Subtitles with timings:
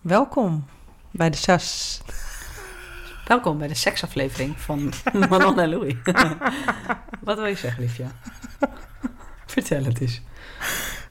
[0.00, 0.64] Welkom
[1.10, 2.00] bij de SAS.
[3.26, 4.92] Welkom bij de seksaflevering van
[5.30, 5.94] Manon en Louis.
[7.24, 8.04] Wat wil je zeggen, liefje?
[9.46, 10.22] Vertel het eens.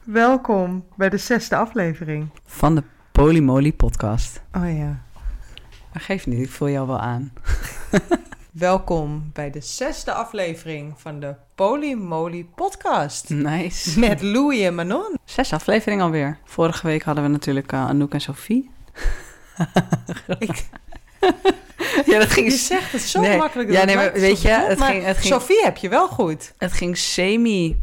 [0.03, 2.29] Welkom bij de zesde aflevering.
[2.45, 4.41] Van de Polymoly podcast.
[4.51, 5.03] Oh ja.
[5.93, 7.33] Maar geef niet, ik voel jou wel aan.
[8.51, 13.29] Welkom bij de zesde aflevering van de Polymoly podcast.
[13.29, 13.99] Nice.
[13.99, 15.17] Met Louis en Manon.
[15.25, 16.37] Zes afleveringen alweer.
[16.43, 18.69] Vorige week hadden we natuurlijk uh, Anouk en Sophie.
[20.39, 20.65] Ik,
[22.05, 23.37] ja, dat ging, je zegt het zo Nee.
[23.37, 23.71] makkelijk.
[23.71, 26.53] Ja, nee, maar weet je, het ging- het ging- Sophie heb je wel goed.
[26.57, 27.81] het ging semi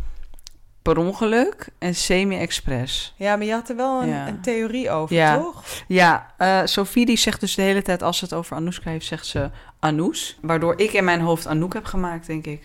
[0.82, 3.14] per ongeluk en semi-expres.
[3.16, 4.28] Ja, maar je had er wel een, Ja.
[4.28, 5.36] een theorie over, Ja.
[5.38, 5.62] toch?
[5.88, 9.06] Ja, eh, Sophie die zegt dus de hele tijd als ze het over Anoushka heeft,
[9.06, 10.38] zegt ze Anous.
[10.42, 12.60] Waardoor ik in mijn hoofd Anouk heb gemaakt, denk ik.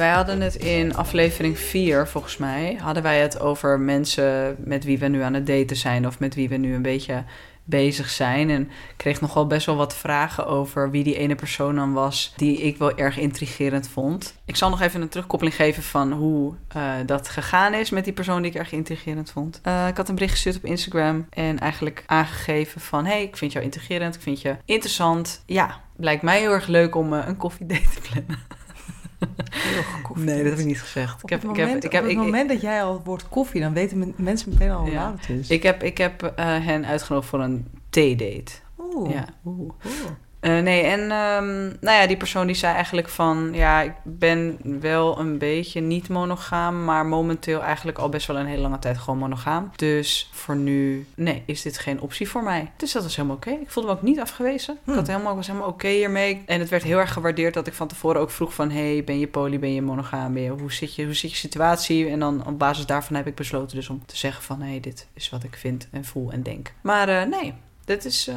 [0.00, 4.98] Wij hadden het in aflevering 4, volgens mij, hadden wij het over mensen met wie
[4.98, 7.24] we nu aan het daten zijn of met wie we nu een beetje
[7.64, 8.50] bezig zijn.
[8.50, 12.60] En kreeg nogal best wel wat vragen over wie die ene persoon dan was die
[12.60, 14.34] ik wel erg intrigerend vond.
[14.44, 18.12] Ik zal nog even een terugkoppeling geven van hoe eh, dat gegaan is met die
[18.12, 19.60] persoon die ik erg intrigerend vond.
[19.62, 23.52] Eh, ik had een bericht gestuurd op Instagram en eigenlijk aangegeven van hey, ik vind
[23.52, 25.42] jou intrigerend, ik vind je interessant.
[25.46, 28.38] Ja, lijkt mij heel erg leuk om eh, een koffiedate te plannen.
[30.14, 31.14] Nee, dat heb ik niet gezegd.
[31.14, 32.82] Op Ik heb, het ik heb, moment, ik heb, op het ik- moment dat jij
[32.84, 34.96] al het woord koffie, dan weten men- mensen meteen al hoe Ja.
[35.10, 35.48] laat het is.
[35.48, 38.52] ik heb, ik heb eh, hen uitgenodigd voor een theedate.
[38.94, 39.10] Oeh.
[39.12, 39.24] Ja.
[39.44, 39.70] Oeh.
[40.40, 43.50] Eh, nee, en ehm, nou ja, die persoon die zei eigenlijk van...
[43.52, 46.84] ja, ik ben wel een beetje niet monogaam...
[46.84, 49.70] maar momenteel eigenlijk al best wel een hele lange tijd gewoon monogaam.
[49.76, 52.70] Dus voor nu, nee, is dit geen optie voor mij.
[52.76, 53.50] Dus dat was helemaal oké.
[53.50, 54.78] Ik voelde me ook niet afgewezen.
[54.84, 54.90] Hm.
[54.90, 56.42] Ik had helemaal, was helemaal oké hiermee.
[56.46, 58.70] En het werd heel erg gewaardeerd dat ik van tevoren ook vroeg van...
[58.70, 61.36] hey, ben je poly, ben je monogaam, ben je, hoe, zit je, hoe zit je
[61.36, 62.08] situatie?
[62.08, 64.60] En dan op basis daarvan heb ik besloten dus om te zeggen van...
[64.60, 66.72] hé, hey, dit is wat ik vind en voel en denk.
[66.80, 68.28] Maar eh, nee, dit is...
[68.28, 68.34] eh,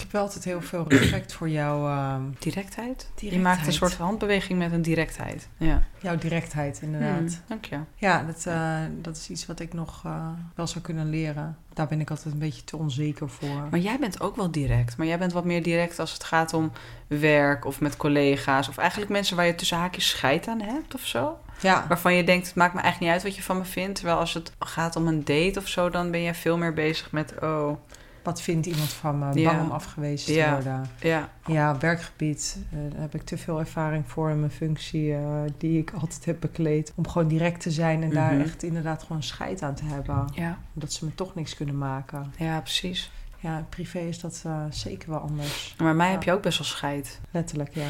[0.00, 3.10] Ik heb wel altijd heel veel respect voor jouw, ehm, Directheid?
[3.16, 5.48] Je maakt een soort handbeweging met een directheid.
[5.56, 7.18] Ja, jouw directheid, inderdaad.
[7.18, 7.78] Hmm, dank je.
[7.96, 11.56] Ja, dat, eh, dat is iets wat ik nog eh, wel zou kunnen leren.
[11.72, 13.68] Daar ben ik altijd een beetje te onzeker voor.
[13.70, 14.96] Maar jij bent ook wel direct.
[14.96, 16.72] Maar jij bent wat meer direct als het gaat om
[17.06, 18.68] werk of met collega's.
[18.68, 21.38] Of eigenlijk mensen waar je tussen haakjes scheid aan hebt of zo.
[21.60, 23.94] ja, Waarvan je denkt, het maakt me eigenlijk niet uit wat je van me vindt.
[23.94, 27.12] Terwijl als het gaat om een date of zo, dan ben jij veel meer bezig
[27.12, 27.34] met...
[27.42, 27.78] Oh,
[28.22, 29.40] wat vindt iemand van me?
[29.40, 29.50] Ja.
[29.50, 30.52] Bang om afgewezen te Ja.
[30.52, 30.86] worden.
[31.00, 31.28] ja.
[31.46, 32.58] Ja, werkgebied.
[32.72, 35.22] eh, daar heb ik te veel ervaring voor in mijn functie eh,
[35.58, 36.92] die ik altijd heb bekleed.
[36.96, 38.40] Om gewoon direct te zijn en daar Mhm.
[38.42, 40.24] echt inderdaad gewoon scheid aan te hebben.
[40.34, 42.32] Ja, Omdat ze me toch niks kunnen maken.
[42.38, 43.10] ja, precies.
[43.42, 45.74] Ja, privé is dat eh, zeker wel anders.
[45.78, 46.12] Maar mij Ja.
[46.12, 47.20] heb je ook best wel scheid.
[47.30, 47.86] Letterlijk, ja.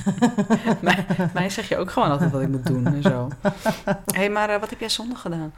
[0.80, 3.28] mij, mij zeg je ook gewoon altijd wat ik moet doen en zo.
[3.42, 5.52] Hé, hey, maar eh, wat heb jij zondag gedaan?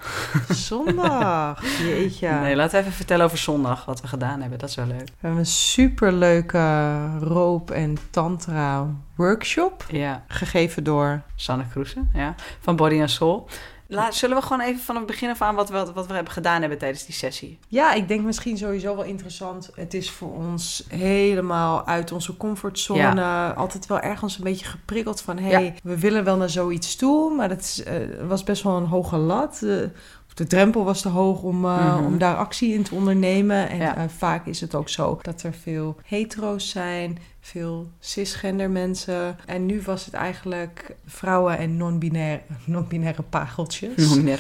[0.49, 2.29] Zondag, jeetje.
[2.29, 4.59] Nee, laten we even vertellen over zondag, wat we gedaan hebben.
[4.59, 5.07] Dat is wel leuk.
[5.07, 9.85] We hebben een superleuke roop- en tantra workshop.
[9.91, 11.23] Ja, Gegeven door...
[11.35, 13.49] Sanne Kroesen, ja, van Body and Soul.
[13.89, 16.33] Laat, zullen we gewoon even vanaf het begin af aan wat we, wat we hebben
[16.33, 17.59] gedaan hebben tijdens die sessie?
[17.69, 19.71] Ja, ik denk misschien sowieso wel interessant.
[19.75, 23.55] Het is voor ons helemaal uit onze comfortzone.
[23.55, 25.39] Altijd wel ergens een beetje geprikkeld van...
[25.39, 25.73] hé, hey, Ja.
[25.83, 27.35] we willen wel naar zoiets toe.
[27.35, 27.95] Maar dat is, eh,
[28.29, 29.57] was best wel een hoge lat.
[29.61, 29.91] De,
[30.35, 32.05] de drempel was te hoog om, eh, Mhm.
[32.05, 33.69] om daar actie in te ondernemen.
[33.69, 33.97] En Ja.
[33.97, 37.19] eh, vaak is het ook zo dat er veel hetero's zijn...
[37.47, 39.39] veel cisgender mensen.
[39.47, 43.95] En nu was het eigenlijk vrouwen en non-binaire, non-binaire pareltjes.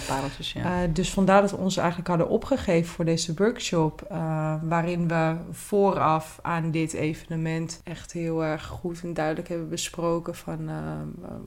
[0.06, 0.82] Pareltjes, ja.
[0.82, 4.06] Uh, dus vandaar dat we ons eigenlijk hadden opgegeven voor deze workshop.
[4.12, 10.34] uh, waarin we vooraf aan dit evenement echt heel erg goed en duidelijk hebben besproken
[10.34, 10.74] van uh,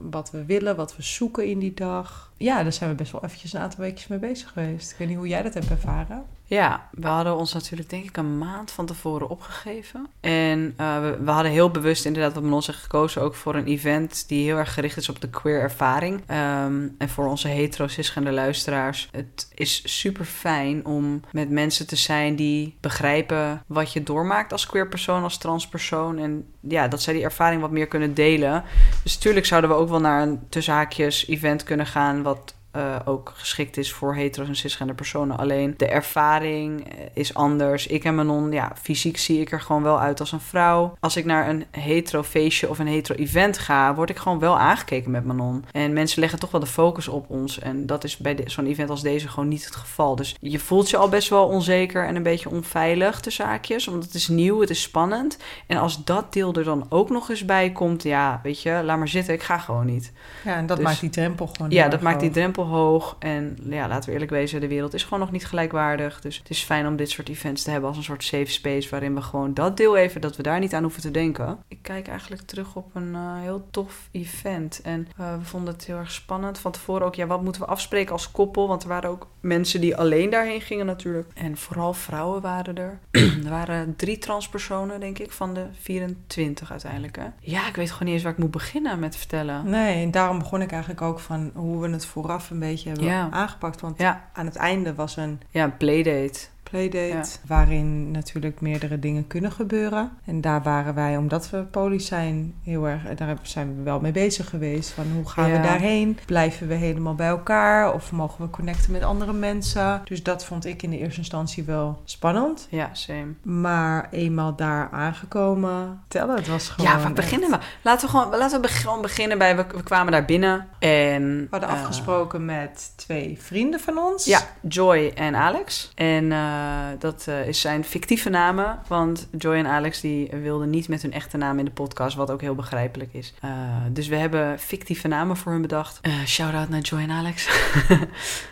[0.00, 2.29] wat we willen, wat we zoeken in die dag.
[2.42, 4.90] Ja, daar zijn we best wel eventjes een aantal weekjes mee bezig geweest.
[4.90, 6.24] Ik weet niet hoe jij dat hebt ervaren.
[6.50, 10.06] Ja, we hadden ons natuurlijk denk ik een maand van tevoren opgegeven.
[10.20, 14.28] En uh, we, hadden heel bewust inderdaad wat ons heeft gekozen ook voor een event
[14.28, 16.20] die heel erg gericht is op de queer ervaring.
[16.20, 19.08] Um, en voor onze hetero cisgender luisteraars.
[19.12, 24.66] Het is super fijn om met mensen te zijn die begrijpen wat je doormaakt als
[24.66, 26.18] queer persoon, als transpersoon.
[26.18, 28.64] En ja, dat zij die ervaring wat meer kunnen delen.
[29.02, 33.32] Dus natuurlijk zouden we ook wel naar een tussenhaakjes event kunnen gaan wat eh, ook
[33.34, 35.38] geschikt is voor hetero's en cisgender personen.
[35.38, 37.86] Alleen de ervaring eh, is anders.
[37.86, 40.96] Ik en Manon, ja, fysiek zie ik er gewoon wel uit als een vrouw.
[41.00, 44.58] Als ik naar een hetero feestje of een hetero event ga, word ik gewoon wel
[44.58, 45.64] aangekeken met Manon.
[45.72, 47.58] En mensen leggen toch wel de focus op ons.
[47.58, 50.16] En dat is bij zo'n event als deze gewoon niet het geval.
[50.16, 53.84] Dus je voelt je al best wel onzeker en een beetje onveilig te zaakjes.
[53.84, 55.38] Want het is nieuw, het is spannend.
[55.66, 58.98] En als dat deel er dan ook nog eens bij komt, ja, weet je, laat
[58.98, 60.12] maar zitten, ik ga gewoon niet.
[60.44, 61.70] Ja, en dat Dus- maakt die drempel gewoon.
[61.70, 63.16] Ja, dat maakt die drempel hoog.
[63.18, 66.20] En ja, laten we eerlijk wezen, de wereld is gewoon nog niet gelijkwaardig.
[66.20, 68.90] Dus het is fijn om dit soort events te hebben als een soort safe space...
[68.90, 71.58] waarin we gewoon dat deel even, dat we daar niet aan hoeven te denken.
[71.68, 74.80] Ik kijk eigenlijk terug op een eh, heel tof event.
[74.82, 76.58] En eh, we vonden het heel erg spannend.
[76.58, 78.68] Van tevoren ook, ja, wat moeten we afspreken als koppel?
[78.68, 81.28] Want er waren ook mensen die alleen daarheen gingen natuurlijk.
[81.34, 82.98] En vooral vrouwen waren er.
[83.44, 87.16] er waren drie transpersonen, denk ik, van de 24 uiteindelijk.
[87.16, 87.26] Hè?
[87.40, 89.70] Ja, ik weet gewoon niet eens waar ik moet beginnen met vertellen.
[89.70, 93.28] Nee, daarom begon ik eigenlijk ook van hoe we het vooraf een beetje hebben Ja.
[93.30, 93.80] aangepakt.
[93.80, 96.38] Want Ja, aan het einde was een ja, een playdate.
[96.70, 97.24] Playdate Ja.
[97.46, 100.10] waarin natuurlijk meerdere dingen kunnen gebeuren.
[100.24, 104.12] En daar waren wij, omdat we poly zijn, heel erg, daar zijn we wel mee
[104.12, 104.90] bezig geweest.
[104.90, 105.56] Van hoe gaan Ja.
[105.60, 106.18] we daarheen?
[106.26, 107.92] Blijven we helemaal bij elkaar?
[107.94, 110.00] Of mogen we connecten met andere mensen?
[110.04, 112.66] Dus dat vond ik in de eerste instantie wel spannend.
[112.70, 113.32] Ja, same.
[113.42, 116.90] Maar eenmaal daar aangekomen, tellen, het was gewoon...
[116.90, 117.58] Ja, waar beginnen we?
[117.82, 119.56] Laten we gewoon, laten we gewoon beginnen bij...
[119.56, 121.36] We, we kwamen daar binnen en...
[121.38, 124.24] We hadden eh, afgesproken met twee vrienden van ons.
[124.24, 125.92] Ja, Joy en Alex.
[125.94, 126.59] En eh,
[126.98, 128.78] dat eh, is zijn fictieve namen.
[128.88, 132.16] Want Joy en Alex die wilden niet met hun echte naam in de podcast.
[132.16, 133.34] Wat ook heel begrijpelijk is.
[133.40, 133.50] Eh,
[133.90, 135.98] dus we hebben fictieve namen voor hun bedacht.
[136.02, 137.48] Eh Shout-out naar Joy en Alex.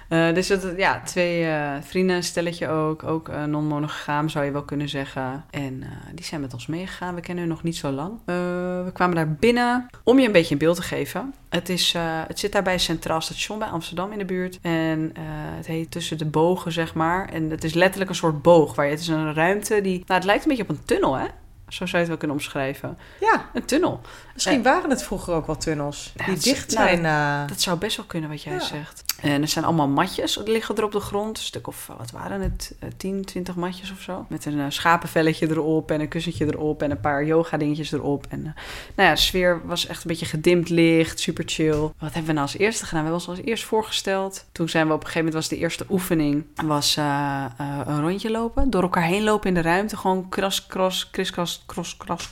[0.08, 3.02] Eh, dus dat, ja, twee eh, vrienden, een stelletje ook.
[3.02, 5.44] Ook eh, non-monogaam zou je wel kunnen zeggen.
[5.50, 7.14] En eh, die zijn met ons meegegaan.
[7.14, 8.12] We kennen hun nog niet zo lang.
[8.24, 8.34] Eh,
[8.84, 9.86] we kwamen daar binnen.
[10.04, 11.34] Om je een beetje een beeld te geven.
[11.48, 14.58] Het, is, eh, het zit daar bij Centraal Station bij Amsterdam in de buurt.
[14.62, 15.22] En eh,
[15.56, 17.28] het heet tussen de bogen, zeg maar.
[17.28, 18.74] En het is letterlijk een soort boog.
[18.74, 19.92] Waar je, het is een ruimte die...
[19.92, 21.26] Nou, het lijkt een beetje op een tunnel, hè?
[21.68, 22.98] Zo zou je het wel kunnen omschrijven.
[23.20, 24.00] Ja, Een tunnel.
[24.34, 27.04] misschien waren het vroeger ook wel tunnels die het- dicht nou, zijn.
[27.04, 28.60] eh, Dat zou best wel kunnen wat jij Ja.
[28.60, 29.04] zegt.
[29.20, 31.38] En er zijn allemaal matjes, liggen er op de grond.
[31.38, 34.26] Een stuk of, wat waren het, Eh, 10, 20 matjes of zo.
[34.28, 38.26] Met een eh, schapenvelletje erop en een kussentje erop en een paar yoga dingetjes erop.
[38.28, 38.52] En eh,
[38.96, 41.78] nou ja, de sfeer was echt een beetje gedimd licht, super chill.
[41.78, 43.04] Wat hebben we nou als eerste gedaan?
[43.04, 44.46] We hebben ons als eerst voorgesteld.
[44.52, 48.00] Toen zijn we op een gegeven moment, was de eerste oefening, was eh, eh, een
[48.00, 48.70] rondje lopen.
[48.70, 49.96] Door elkaar heen lopen in de ruimte.
[49.96, 52.28] Gewoon kras, kras, kriskras, kros, kras.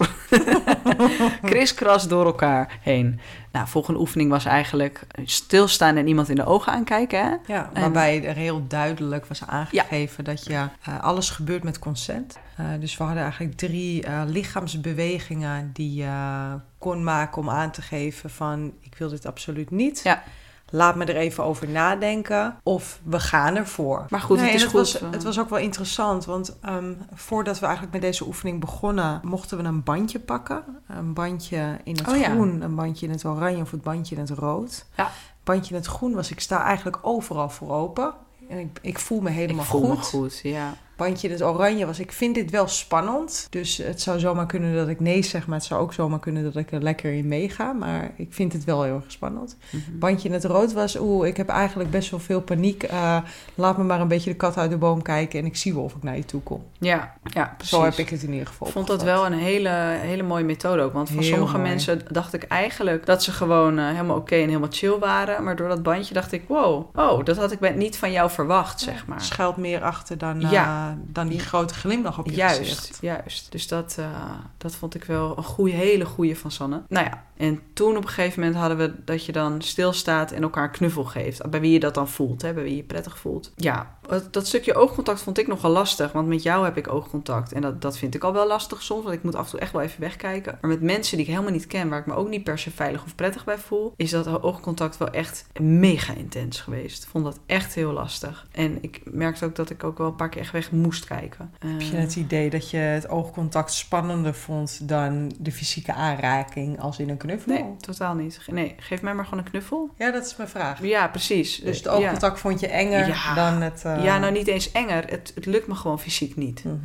[1.51, 3.21] kriskras door elkaar heen.
[3.57, 7.25] Nou, volgende oefening was eigenlijk stilstaan en iemand in de ogen aankijken.
[7.25, 7.35] Hè?
[7.47, 12.39] Ja, En- waarbij er heel duidelijk was aangegeven dat je, eh, alles gebeurt met consent.
[12.57, 17.83] Eh, dus we hadden eigenlijk drie eh, lichaamsbewegingen die je kon maken om aan te
[17.83, 20.01] geven van ik wil dit absoluut niet.
[20.05, 20.23] Ja.
[20.71, 24.07] Laat me er even over nadenken of we gaan ervoor.
[24.09, 24.81] Maar goed, het is het goed.
[24.81, 29.21] Was, het was ook wel interessant, want ehm, voordat we eigenlijk met deze oefening begonnen,
[29.25, 30.65] mochten we een bandje pakken.
[30.89, 32.31] Een bandje in het Oh ja.
[32.31, 34.87] groen, een bandje in het oranje of het bandje in het rood.
[34.97, 35.11] Ja.
[35.45, 38.15] Bandje in het groen was, ik sta eigenlijk overal voor open.
[38.49, 39.97] En ik, ik voel me helemaal ik voel goed.
[39.97, 40.75] me goed, ja.
[40.97, 43.47] Bandje in het oranje was, ik vind dit wel spannend.
[43.51, 46.43] Dus het zou zomaar kunnen dat ik nee zeg, maar het zou ook zomaar kunnen
[46.45, 47.73] dat ik er lekker in meega.
[47.73, 49.57] Maar ik vind het wel heel erg spannend.
[49.71, 49.99] Mhm.
[49.99, 52.83] Bandje in het rood was, oeh, ik heb eigenlijk best wel veel paniek.
[52.83, 53.19] Eh,
[53.55, 55.83] laat me maar een beetje de kat uit de boom kijken en ik zie wel
[55.83, 56.65] of ik naar je toe kom.
[56.79, 57.77] Ja, ja, precies.
[57.77, 59.69] Zo heb ik het in ieder geval Ik vond dat wel een hele,
[60.01, 60.93] hele mooie methode ook.
[60.93, 61.69] Want van Heel sommige mooi.
[61.69, 65.45] mensen dacht ik eigenlijk dat ze gewoon eh, helemaal oké en helemaal chill waren.
[65.45, 68.81] Maar door dat bandje dacht ik, wow, oh, dat had ik niet van jou verwacht,
[68.81, 69.21] zeg maar.
[69.21, 70.86] Schuilt meer achter dan, eh, Ja.
[71.07, 72.99] Dan die grote glimlach op je Juist, gezicht.
[73.01, 73.53] juist.
[73.53, 76.83] Dus dat, eh, dat vond ik wel een goede, hele goede van Sanne.
[76.89, 80.43] Nou ja, en toen op een gegeven moment hadden we dat je dan stilstaat en
[80.43, 81.51] elkaar knuffel geeft.
[81.51, 83.53] Bij wie je dat dan voelt, hè, bij wie je prettig voelt.
[83.57, 87.53] Ja, dat, dat stukje oogcontact vond ik nogal lastig, want met jou heb ik oogcontact.
[87.53, 89.61] En dat, dat vind ik al wel lastig soms, want ik moet af en toe
[89.61, 90.59] echt wel even wegkijken.
[90.61, 92.71] Maar met mensen die ik helemaal niet ken, waar ik me ook niet per se
[92.71, 97.03] veilig of prettig bij voel, is dat oogcontact wel echt mega intens geweest.
[97.03, 98.47] Ik vond dat echt heel lastig.
[98.51, 101.51] En ik merkte ook dat ik ook wel een paar keer echt weg moest kijken.
[101.59, 106.81] Heb je Eh, het idee dat je het oogcontact spannender vond dan de fysieke aanraking
[106.81, 107.53] als in een knuffel?
[107.53, 108.41] Nee, totaal niet.
[108.47, 109.91] Nee, geef mij maar gewoon een knuffel.
[109.99, 110.83] Ja, dat is mijn vraag.
[110.83, 111.61] Ja, precies.
[111.61, 111.91] Dus het Ja.
[111.93, 113.35] oogcontact vond je enger Ja.
[113.35, 113.85] dan het...
[113.85, 115.05] eh, Ja, nou niet eens enger.
[115.11, 116.65] Het, het lukt me gewoon fysiek niet.
[116.65, 116.77] mhm.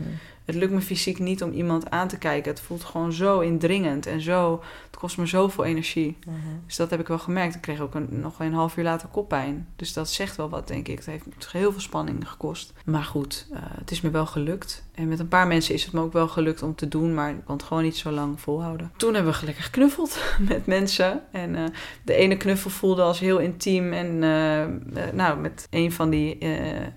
[0.46, 2.52] Het lukt me fysiek niet om iemand aan te kijken.
[2.52, 4.64] Het voelt gewoon zo indringend en zo.
[4.86, 6.18] Het kost me zoveel energie.
[6.26, 6.38] Mhm.
[6.66, 7.56] Dus dat heb ik wel gemerkt.
[7.56, 9.68] Ik kreeg ook een, nog een half uur later koppijn.
[9.76, 10.98] Dus dat zegt wel wat, denk ik.
[10.98, 12.74] Het heeft heel veel spanning gekost.
[12.86, 14.84] Maar goed, uh, het is me wel gelukt.
[14.94, 17.14] En met een paar mensen is het me ook wel gelukt om te doen.
[17.14, 18.92] Maar ik kon het gewoon niet zo lang volhouden.
[18.98, 21.22] Toen hebben we gelukkig geknuffeld met mensen.
[21.32, 21.64] En uh,
[22.04, 23.94] de ene knuffel voelde als heel intiem.
[23.94, 26.38] En uh, nou, met een van die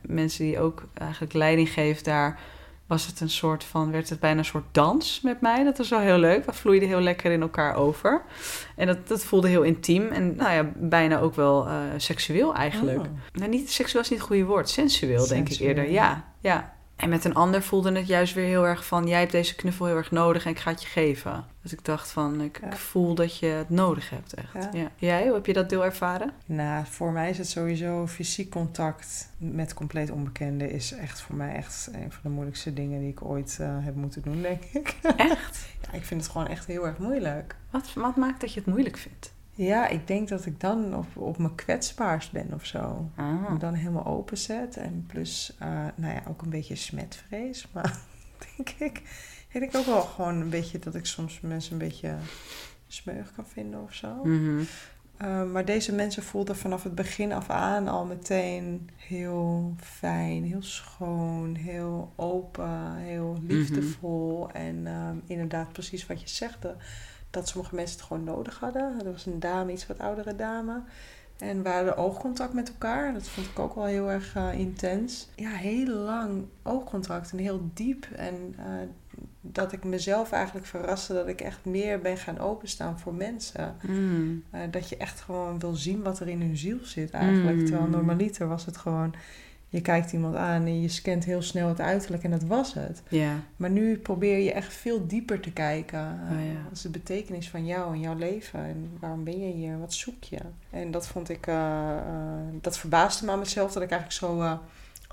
[0.02, 2.40] mensen die ook eigenlijk leiding geeft daar
[2.87, 5.64] was het een soort van, werd het bijna een soort dans met mij.
[5.64, 6.45] Dat was wel heel leuk.
[6.45, 8.23] We vloeiden heel lekker in elkaar over.
[8.76, 12.99] En dat, dat voelde heel intiem en nou ja, bijna ook wel uh, seksueel eigenlijk.
[12.99, 13.07] Oh.
[13.33, 15.69] Nou, niet, seksueel is niet het goede woord, sensueel, denk ik Sensueel.
[15.69, 15.91] eerder.
[15.91, 16.74] Ja, ja.
[16.96, 19.06] En met een ander voelde het juist weer heel erg van...
[19.06, 21.44] jij hebt deze knuffel heel erg nodig en ik ga het je geven.
[21.62, 22.66] Dus ik dacht van, ik, Ja.
[22.66, 24.52] ik voel dat je het nodig hebt echt.
[24.52, 24.68] Ja.
[24.72, 24.90] Ja.
[24.96, 26.32] Jij, hoe heb je dat deel ervaren?
[26.46, 31.54] Nou, voor mij is het sowieso fysiek contact met compleet onbekenden is echt voor mij
[31.54, 34.96] echt een van de moeilijkste dingen die ik ooit eh, heb moeten doen, denk ik.
[35.16, 35.66] Echt?
[35.82, 37.56] ja, ik vind het gewoon echt heel erg moeilijk.
[37.70, 39.32] Wat, wat maakt dat je het moeilijk vindt?
[39.54, 43.11] Ja, ik denk dat ik dan op, op mijn kwetsbaarst ben of zo.
[43.16, 43.50] Ah.
[43.50, 44.76] Me dan helemaal openzet.
[44.76, 47.66] En plus, eh, nou ja, ook een beetje smetvrees.
[47.73, 47.99] Maar
[48.56, 49.02] denk ik,
[49.49, 52.14] ik denk ook wel gewoon een beetje dat ik soms mensen een beetje
[52.87, 54.14] smeug kan vinden of zo.
[54.25, 54.62] Mhm.
[55.23, 60.62] Uh, maar deze mensen voelden vanaf het begin af aan al meteen heel fijn, heel
[60.62, 64.50] schoon, heel open, heel liefdevol.
[64.50, 66.66] En um, inderdaad, precies wat je zegt,
[67.35, 68.99] dat sommige mensen het gewoon nodig hadden.
[69.05, 70.83] Er was een dame, iets wat oudere dame.
[71.38, 73.12] En we hadden oogcontact met elkaar.
[73.12, 75.29] Dat vond ik ook wel heel erg uh, intens.
[75.37, 78.07] Ja, heel lang oogcontact en heel diep.
[78.17, 78.64] En uh,
[79.41, 83.76] dat ik mezelf eigenlijk verraste dat ik echt meer ben gaan openstaan voor mensen.
[83.83, 84.43] Mm.
[84.55, 87.57] Uh, dat je echt gewoon wil zien wat er in hun ziel zit eigenlijk.
[87.57, 87.64] Mm.
[87.64, 89.14] Terwijl normaliter was het gewoon...
[89.75, 93.02] Je kijkt iemand aan en je scant heel snel het uiterlijk en dat was het.
[93.09, 93.33] Ja.
[93.57, 96.00] Maar nu probeer je echt veel dieper te kijken.
[96.31, 96.62] Oh, ja.
[96.62, 98.61] Wat is de betekenis van jou en jouw leven?
[98.61, 99.78] En waarom ben je hier?
[99.78, 100.38] Wat zoek je?
[100.71, 101.47] En dat vond ik...
[101.47, 104.59] Uh, uh, dat verbaasde me aan mezelf dat ik eigenlijk zo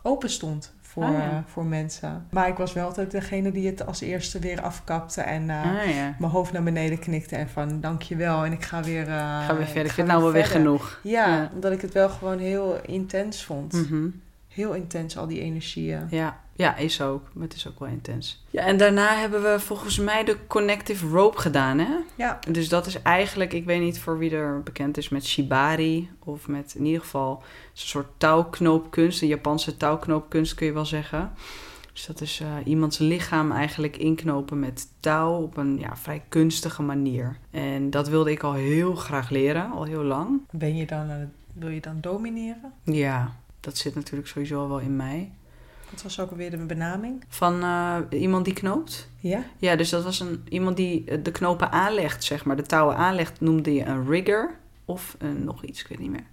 [0.02, 1.44] open stond voor, ja.
[1.48, 2.28] voor mensen.
[2.30, 5.74] Maar ik was wel altijd degene die het als eerste weer afkapte en Ah,
[6.20, 9.86] mijn hoofd naar beneden knikte en van dankjewel en ik ga weer, ga weer verder.
[9.86, 11.00] Ik vind het nou wel weer genoeg.
[11.04, 13.74] Ja, ja, omdat ik het wel gewoon heel intens vond.
[13.74, 14.22] Mm -hmm.
[14.54, 16.08] Heel intens, al die energieën.
[16.10, 16.40] Ja.
[16.56, 17.30] ja, is ook.
[17.34, 18.44] Maar het is ook wel intens.
[18.50, 21.96] Ja, en daarna hebben we volgens mij de Connective Rope gedaan, hè?
[22.16, 22.40] Ja.
[22.52, 26.10] Dus dat is eigenlijk, ik weet niet voor wie er bekend is met Shibari.
[26.20, 29.22] Of met in ieder geval een soort touwknoopkunst.
[29.22, 31.32] Een Japanse touwknoopkunst kun je wel zeggen.
[31.94, 36.82] Dus dat is uh, iemands lichaam eigenlijk inknopen met touw op een ja, vrij kunstige
[36.82, 37.38] manier.
[37.52, 40.42] En dat wilde ik al heel graag leren, al heel lang.
[40.52, 41.16] Ben je dan, uh,
[41.54, 42.74] wil je dan domineren?
[42.84, 45.32] Ja, dat zit natuurlijk sowieso al wel in mij.
[45.92, 47.24] Wat was ook alweer de benaming?
[47.28, 49.08] Van uh, iemand die knoopt?
[49.20, 49.44] Ja.
[49.58, 52.56] Ja, dus dat was een, iemand die de knopen aanlegt, zeg maar.
[52.56, 56.26] De touwen aanlegt noemde je een rigger of een, nog iets, ik weet niet meer.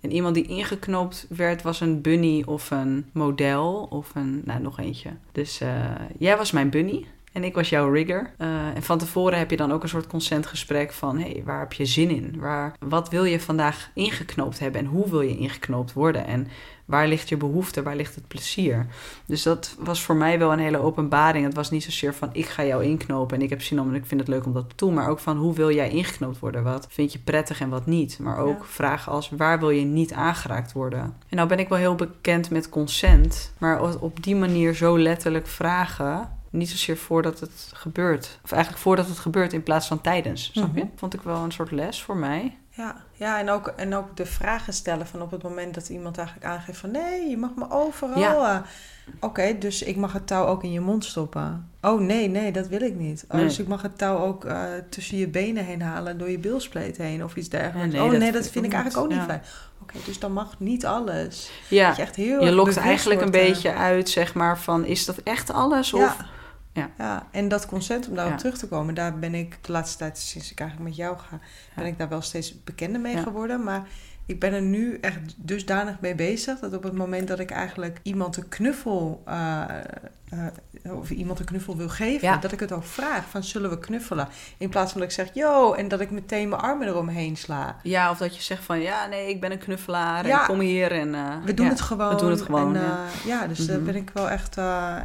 [0.00, 4.78] En iemand die ingeknoopt werd was een bunny of een model of een, nou, nog
[4.78, 5.10] eentje.
[5.32, 7.06] Dus uh, jij was mijn bunny.
[7.32, 8.30] En ik was jouw rigger.
[8.38, 11.18] Uh, en van tevoren heb je dan ook een soort consentgesprek van...
[11.18, 12.34] hé, hey, waar heb je zin in?
[12.38, 14.80] Waar, wat wil je vandaag ingeknoopt hebben?
[14.80, 16.26] En hoe wil je ingeknoopt worden?
[16.26, 16.48] En
[16.86, 17.82] waar ligt je behoefte?
[17.82, 18.86] Waar ligt het plezier?
[19.26, 21.44] Dus dat was voor mij wel een hele openbaring.
[21.44, 23.36] Het was niet zozeer van ik ga jou inknopen...
[23.36, 24.94] en ik heb zin om en ik vind het leuk om dat te doen.
[24.94, 26.62] Maar ook van hoe wil jij ingeknoopt worden?
[26.62, 28.18] Wat vind je prettig en wat niet?
[28.18, 28.64] Maar ook ja.
[28.64, 31.00] vragen als waar wil je niet aangeraakt worden?
[31.28, 33.52] En nou ben ik wel heel bekend met consent.
[33.58, 38.38] Maar op die manier zo letterlijk vragen niet zozeer voordat het gebeurt.
[38.44, 40.44] Of eigenlijk voordat het gebeurt in plaats van tijdens.
[40.52, 40.82] Snap je?
[40.82, 40.98] Mm -hmm.
[40.98, 42.56] Vond ik wel een soort les voor mij.
[42.76, 46.18] Ja, ja en, ook, en ook de vragen stellen van op het moment dat iemand
[46.18, 46.90] eigenlijk aangeeft van...
[46.90, 48.18] nee, je mag me overal.
[48.18, 48.64] Ja.
[49.06, 51.70] Oké, okay, dus ik mag het touw ook in je mond stoppen.
[51.80, 53.24] Oh nee, nee, dat wil ik niet.
[53.28, 53.44] Oh, nee.
[53.44, 56.18] Dus ik mag het touw ook uh, tussen je benen heen halen...
[56.18, 57.92] door je bilspleet heen of iets dergelijks.
[57.92, 59.16] Nee, oh nee, dat vind, vind ik eigenlijk ook ja.
[59.16, 59.42] niet fijn.
[59.82, 61.50] Oké, okay, dus dan mag niet alles.
[61.68, 64.84] Ja, je, echt heel je lokt eigenlijk wordt, een beetje uit, zeg maar, van...
[64.84, 65.92] is dat echt alles?
[65.92, 66.16] Of...
[66.76, 66.90] Ja.
[66.98, 67.26] Ja.
[67.30, 68.38] en dat consent, om daarop ja.
[68.38, 71.40] terug te komen, daar ben ik de laatste tijd, sinds ik eigenlijk met jou ga,
[71.74, 73.62] ben ik daar wel steeds bekender mee geworden.
[73.62, 73.86] Maar
[74.26, 78.00] ik ben er nu echt dusdanig mee bezig dat op het moment dat ik eigenlijk
[78.02, 79.64] iemand een knuffel uh,
[80.32, 82.36] uh, of iemand een knuffel wil geven, ja.
[82.36, 84.28] dat ik het ook vraag van zullen we knuffelen?
[84.58, 87.76] In plaats van dat ik zeg yo en dat ik meteen mijn armen eromheen sla.
[87.82, 90.40] Ja, of dat je zegt van ja nee ik ben een knuffelaar ja.
[90.40, 92.14] en kom hier en uh, we doen het gewoon.
[92.14, 92.76] We doen het gewoon.
[92.76, 93.04] En, ja.
[93.26, 93.46] ja.
[93.46, 93.74] dus mm -hmm.
[93.74, 94.56] daar ben ik wel echt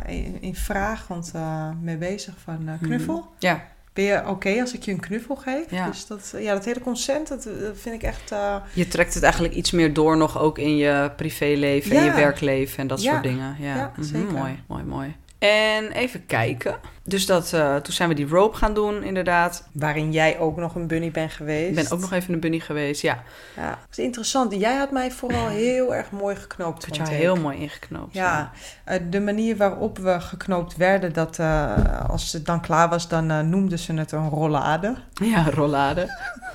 [0.05, 1.33] in, in vraag want
[1.81, 3.15] mee bezig van knuffel.
[3.15, 3.35] Mm -hmm.
[3.39, 3.63] Ja.
[3.93, 5.71] Ben je oké okay als ik je een knuffel geef?
[5.71, 5.87] Ja.
[5.87, 8.31] Dus dat, ja, dat hele consent, dat, dat vind ik echt...
[8.31, 8.55] Uh...
[8.73, 11.99] Je trekt het eigenlijk iets meer door nog ook in je privéleven, ja.
[11.99, 13.11] en je werkleven en dat ja.
[13.11, 13.55] soort dingen.
[13.59, 14.03] Ja, ja mm -hmm.
[14.03, 14.33] zeker.
[14.33, 15.15] Mooi, mooi, mooi.
[15.41, 16.75] En even kijken.
[17.03, 19.67] Dus dat, eh, toen zijn we die rope gaan doen, inderdaad.
[19.71, 21.69] Waarin jij ook nog een bunny bent geweest.
[21.69, 23.23] Ik ben ook nog even een bunny geweest, ja.
[23.55, 24.53] Ja, dat is interessant.
[24.53, 26.87] Jij had mij vooral heel erg mooi geknoopt.
[26.87, 27.15] Dat vond ik.
[27.15, 28.13] heel mooi ingeknoopt.
[28.13, 28.51] Ja,
[28.83, 33.49] eh, de manier waarop we geknoopt werden, dat eh, als het dan klaar was, dan
[33.49, 34.95] noemden ze het een rollade.
[35.13, 36.07] Ja, rollade.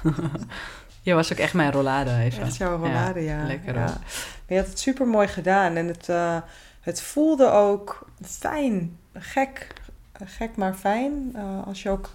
[1.03, 2.43] Je was ook echt mijn rollade, even.
[2.43, 3.47] Echt jouw rollade, ja.
[3.47, 3.81] lekker, ja.
[3.81, 3.99] Maar
[4.47, 6.09] je had het super mooi gedaan en het,
[6.87, 8.99] het voelde ook fijn.
[9.13, 9.73] Gek,
[10.25, 11.33] gek maar fijn.
[11.35, 12.11] Eh, als je ook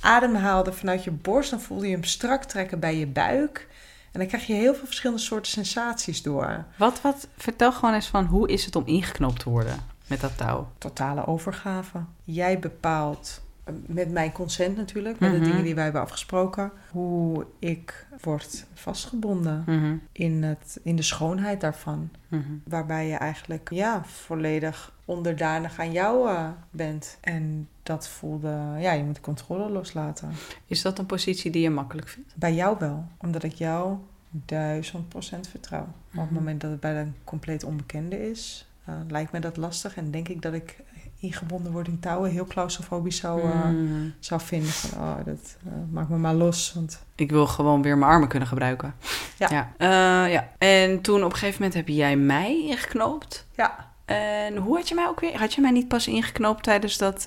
[0.00, 3.68] adem haalde vanuit je borst, dan voelde je hem strak trekken bij je buik.
[4.12, 6.64] En dan krijg je heel veel verschillende soorten sensaties door.
[6.76, 10.36] Wat, wat, vertel gewoon eens van hoe is het om ingeknoopt te worden met dat
[10.36, 10.68] touw?
[10.78, 12.04] Totale overgave.
[12.24, 13.40] Jij bepaalt,
[13.86, 15.40] met mijn consent natuurlijk, met Mhm.
[15.40, 21.02] de dingen die wij hebben afgesproken, hoe ik word vastgebonden Mhm, in, het, in de
[21.02, 22.10] schoonheid daarvan.
[22.28, 22.42] mhm.
[22.64, 27.18] Waarbij je eigenlijk ja, volledig onderdanig aan jou eh, bent.
[27.20, 30.30] En dat voelde, ja, je moet de controle loslaten.
[30.66, 32.32] Is dat een positie die je makkelijk vindt?
[32.36, 33.96] Bij jou wel, omdat ik jou
[34.30, 35.86] duizend procent vertrouw.
[35.86, 36.34] Maar op het Mhm.
[36.34, 39.96] moment dat het bij een compleet onbekende is, eh, lijkt me dat lastig.
[39.96, 40.76] En denk ik dat ik
[41.24, 44.08] ingebonden word in touwen heel claustrofobisch zou, eh, Mhm.
[44.18, 44.68] zou vinden.
[44.70, 46.72] Van, oh, dat eh, maak me maar los.
[46.74, 48.94] Want Ik wil gewoon weer mijn armen kunnen gebruiken.
[49.38, 49.48] Ja.
[49.50, 49.72] Ja.
[49.76, 50.48] Eh, ja.
[50.58, 53.46] En toen op een gegeven moment heb jij mij ingeknoopt.
[53.54, 55.38] ja, En hoe had je mij ook weer?
[55.38, 57.26] Had je mij niet pas ingeknoopt tijdens dat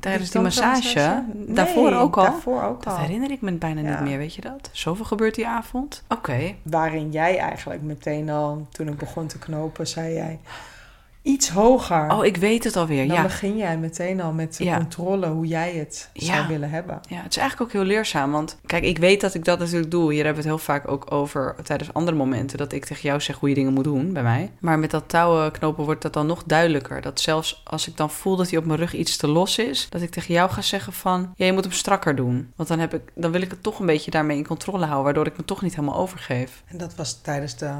[0.00, 1.22] tijdens die massage?
[1.34, 2.24] Nee, daarvoor ook al.
[2.24, 2.98] Daarvoor ook Dat al.
[2.98, 3.88] herinner ik me bijna Ja.
[3.88, 4.68] niet meer, weet je dat?
[4.72, 6.02] Zoveel gebeurt die avond.
[6.08, 6.54] Oké.
[6.62, 10.38] Waarin jij eigenlijk meteen al, toen ik begon te knopen, zei jij
[11.22, 12.10] iets hoger.
[12.10, 13.06] Oh, ik weet het alweer.
[13.06, 13.22] Dan Ja.
[13.22, 14.76] begin jij meteen al met de Ja.
[14.76, 16.34] controle hoe jij het Ja.
[16.34, 17.00] zou willen hebben.
[17.08, 18.32] Ja, het is eigenlijk ook heel leerzaam.
[18.32, 20.12] Want kijk, ik weet dat ik dat natuurlijk doe.
[20.12, 22.58] Hier hebben we het heel vaak ook over tijdens andere momenten.
[22.58, 24.50] Dat ik tegen jou zeg hoe je dingen moet doen bij mij.
[24.60, 27.00] Maar met dat touwen knopen wordt dat dan nog duidelijker.
[27.00, 29.86] Dat zelfs als ik dan voel dat hij op mijn rug iets te los is.
[29.90, 32.52] Dat ik tegen jou ga zeggen van, ja, je moet hem strakker doen.
[32.56, 35.04] Want dan, heb ik, dan wil ik het toch een beetje daarmee in controle houden.
[35.04, 36.62] Waardoor ik me toch niet helemaal overgeef.
[36.66, 37.72] En dat was tijdens de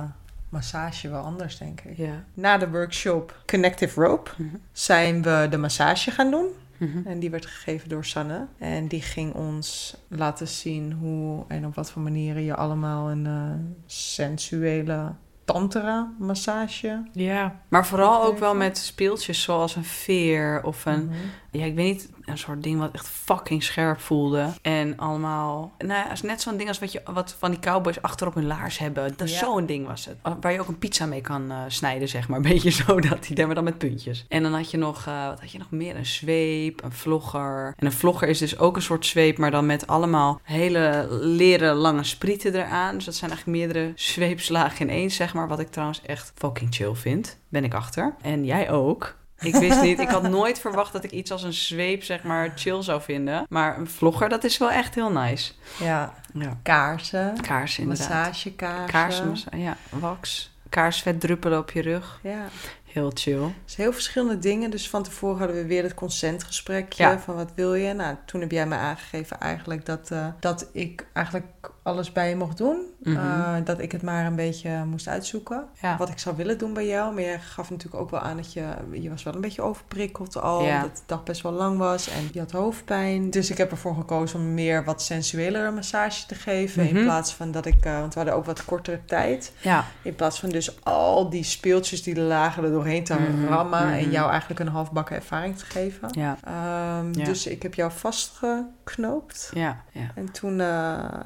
[0.50, 1.96] massage wel anders, denk ik.
[1.96, 2.24] Ja.
[2.34, 4.54] Na de workshop Connective Rope Mhm.
[4.72, 6.46] zijn we de massage gaan doen.
[6.76, 7.06] Mhm.
[7.06, 8.46] En die werd gegeven door Sanne.
[8.58, 13.26] En die ging ons laten zien hoe en op wat voor manieren je allemaal een
[13.26, 13.50] eh,
[13.86, 15.12] sensuele
[15.44, 17.02] tantra massage.
[17.12, 21.04] Ja, maar vooral ook wel met speeltjes zoals een veer of een...
[21.06, 21.14] Mhm.
[21.50, 24.52] Ja, ik weet niet, een soort ding wat echt fucking scherp voelde.
[24.62, 28.02] En allemaal, nou ja, is net zo'n ding als wat, je, wat van die cowboys
[28.02, 29.12] achter op hun laars hebben.
[29.16, 29.38] Dat Ja.
[29.38, 30.16] Zo'n ding was het.
[30.40, 32.38] Waar je ook een pizza mee kan eh, snijden, zeg maar.
[32.40, 34.24] Een beetje zo, dat die maar dan met puntjes.
[34.28, 35.96] En dan had je nog, eh, wat had je nog meer?
[35.96, 37.74] Een zweep, een vlogger.
[37.76, 41.74] En een vlogger is dus ook een soort zweep, maar dan met allemaal hele leren
[41.74, 42.94] lange sprieten eraan.
[42.94, 45.48] Dus dat zijn eigenlijk meerdere zweepslagen in één, zeg maar.
[45.48, 47.38] Wat ik trouwens echt fucking chill vind.
[47.48, 48.14] Ben ik achter.
[48.22, 49.18] En jij ook.
[49.40, 52.52] Ik wist niet, ik had nooit verwacht dat ik iets als een zweep, zeg maar,
[52.54, 53.46] chill zou vinden.
[53.48, 55.52] Maar een vlogger, dat is wel echt heel nice.
[55.78, 56.58] Ja, Ja.
[56.62, 58.08] kaarsen, Kaarsen inderdaad.
[58.08, 58.86] massagekaarsen.
[59.24, 60.50] Kaarsen, ja, wax.
[60.68, 62.20] Kaarsvet druppelen op je rug.
[62.22, 62.44] Ja,
[62.92, 63.52] Heel chill.
[63.64, 64.70] dus heel verschillende dingen.
[64.70, 67.18] Dus van tevoren hadden we weer het consentgesprekje Ja.
[67.18, 67.92] van wat wil je.
[67.92, 71.46] Nou, toen heb jij me aangegeven eigenlijk dat, eh, dat ik eigenlijk
[71.82, 72.78] alles bij je mocht doen.
[73.02, 73.16] Mhm.
[73.16, 75.64] Eh, dat ik het maar een beetje moest uitzoeken.
[75.80, 75.96] Ja.
[75.96, 77.14] Wat ik zou willen doen bij jou.
[77.14, 78.64] Maar jij gaf natuurlijk ook wel aan dat je...
[78.92, 80.64] Je was wel een beetje overprikkeld al.
[80.64, 80.80] Ja.
[80.80, 82.08] Dat de dag best wel lang was.
[82.08, 83.30] En je had hoofdpijn.
[83.30, 86.84] Dus ik heb ervoor gekozen om meer wat sensuelere massage te geven.
[86.84, 86.96] Mhm.
[86.96, 87.84] In plaats van dat ik...
[87.84, 89.52] eh, want we hadden ook wat kortere tijd.
[89.60, 93.80] Ja, In plaats van dus al die speeltjes die lagen er doorheen te Mhm, rammen.
[93.92, 94.10] En mhm.
[94.10, 96.08] jou eigenlijk een halfbakken ervaring te geven.
[96.12, 97.24] ja, Ehm, Ja.
[97.24, 99.50] Dus ik heb jou vastgeknoopt.
[99.54, 100.10] ja, ja.
[100.14, 100.66] En toen, eh,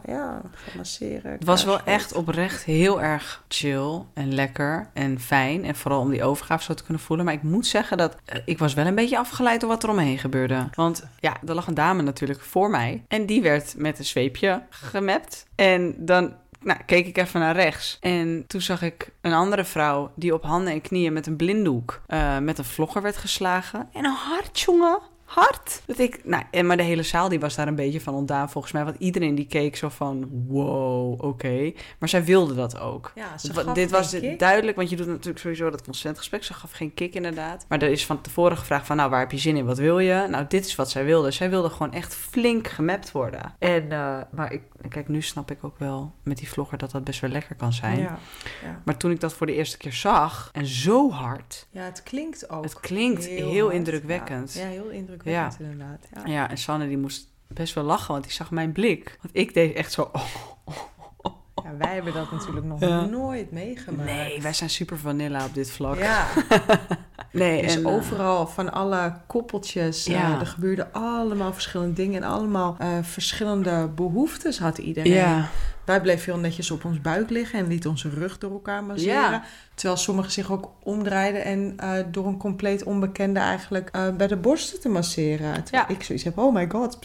[0.07, 1.33] ja, gaan masseren.
[1.33, 5.65] Het was wel echt oprecht heel erg chill en lekker en fijn.
[5.65, 7.25] En vooral om die overgave zo te kunnen voelen.
[7.25, 9.89] Maar ik moet zeggen dat eh, ik was wel een beetje afgeleid door wat er
[9.91, 10.69] omheen gebeurde.
[10.75, 13.05] Want ja, er lag een dame natuurlijk voor mij.
[13.09, 15.47] En die werd met een zweepje gemapt.
[15.55, 16.33] En dan
[16.65, 17.99] nou, keek ik even naar rechts.
[18.01, 22.03] En toen zag ik een andere vrouw die op handen en knieën met een blinddoek
[22.07, 23.89] eh, met een vlogger werd geslagen.
[23.93, 24.99] En een hart, jongen.
[25.25, 25.83] Hard.
[25.87, 28.51] Dat ik, nou, en maar de hele zaal die was daar een beetje van ontdaan
[28.51, 28.85] volgens mij.
[28.85, 31.73] Want iedereen die keek zo van, wow, oké.
[31.99, 33.13] Maar zij wilde dat ook.
[33.15, 34.39] Ja, ze gaf dit was kick.
[34.39, 36.45] duidelijk, want je doet natuurlijk sowieso dat consentgesprek.
[36.45, 37.65] Ze gaf geen kick inderdaad.
[37.69, 39.67] Maar er is van tevoren gevraagd van, nou, waar heb je zin in?
[39.67, 40.27] Wat wil je?
[40.31, 41.31] Nou, dit is wat zij wilde.
[41.31, 43.55] Zij wilde gewoon echt flink gemapt worden.
[43.59, 47.05] En, eh, maar ik, kijk, nu snap ik ook wel met die vlogger dat dat
[47.05, 47.99] best wel lekker kan zijn.
[47.99, 48.19] Ja,
[48.63, 48.81] ja.
[48.85, 51.67] Maar toen ik dat voor de eerste keer zag, en zo hard...
[51.71, 52.65] ja, het klinkt ook.
[52.65, 53.75] Het klinkt heel hard.
[53.75, 54.53] indrukwekkend.
[54.53, 55.24] Ja, ja heel indrukwekkend
[55.59, 56.07] inderdaad.
[56.15, 56.33] Ja.
[56.33, 59.19] Ja, en Sanne die moest best wel lachen, want die zag mijn blik.
[59.23, 60.11] Want ik deed echt zo...
[60.13, 60.25] oh,
[61.65, 63.05] Ja, wij hebben dat natuurlijk nog Ja.
[63.05, 64.11] nooit meegemaakt.
[64.11, 65.99] Nee, wij zijn super vanilla op dit vlak.
[65.99, 66.27] Ja.
[67.33, 70.41] Nee, Dus en, eh, overal van alle koppeltjes, eh, Ja.
[70.41, 75.13] er gebeurden allemaal verschillende dingen en allemaal eh, verschillende behoeftes had iedereen.
[75.13, 75.49] ja,
[75.85, 79.15] Wij bleven heel netjes op ons buik liggen en lieten onze rug door elkaar masseren.
[79.15, 79.45] Ja.
[79.75, 84.37] Terwijl sommigen zich ook omdraaiden en eh, door een compleet onbekende eigenlijk eh, bij de
[84.37, 85.63] borsten te masseren.
[85.65, 85.95] Terwijl Ja.
[85.95, 86.99] ik zoiets heb, oh my god,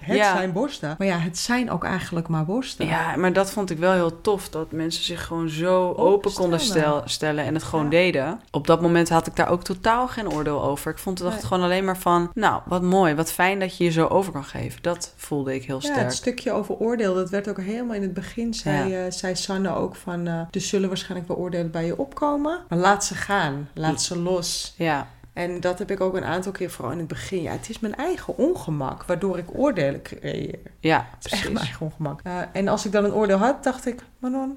[0.00, 0.36] het Ja.
[0.36, 0.94] zijn borsten.
[0.98, 2.86] Maar ja, het zijn ook eigenlijk maar borsten.
[2.86, 4.48] ja, maar dat vond ik wel heel tof.
[4.48, 6.82] Dat mensen zich gewoon zo open konden stellen.
[6.82, 7.90] stel, stellen en het gewoon Ja.
[7.90, 8.40] deden.
[8.50, 10.90] Op dat moment had ik daar ook totaal geen oordeel over.
[10.92, 11.40] Ik vond het Nee.
[11.42, 12.30] gewoon alleen maar van...
[12.34, 14.82] Nou, wat mooi, wat fijn dat je je zo over kan geven.
[14.82, 15.98] Dat voelde ik heel Ja, sterk.
[16.06, 19.74] het stukje over oordeel, dat werd ook helemaal in het begin, zei, eh, zei Sanne
[19.74, 20.26] ook van...
[20.26, 24.74] er zullen waarschijnlijk wel oordelen bij je opkomen, maar laat ze gaan, laat ze los.
[24.76, 27.42] Ja, En dat heb ik ook een aantal keer, vooral in het begin.
[27.42, 30.58] Ja, het is mijn eigen ongemak, waardoor ik oordelen creëer.
[30.80, 31.48] ja, Het is echt precies.
[31.52, 32.20] mijn eigen ongemak.
[32.22, 34.56] Eh, en als ik dan een oordeel had, dacht ik, Manon,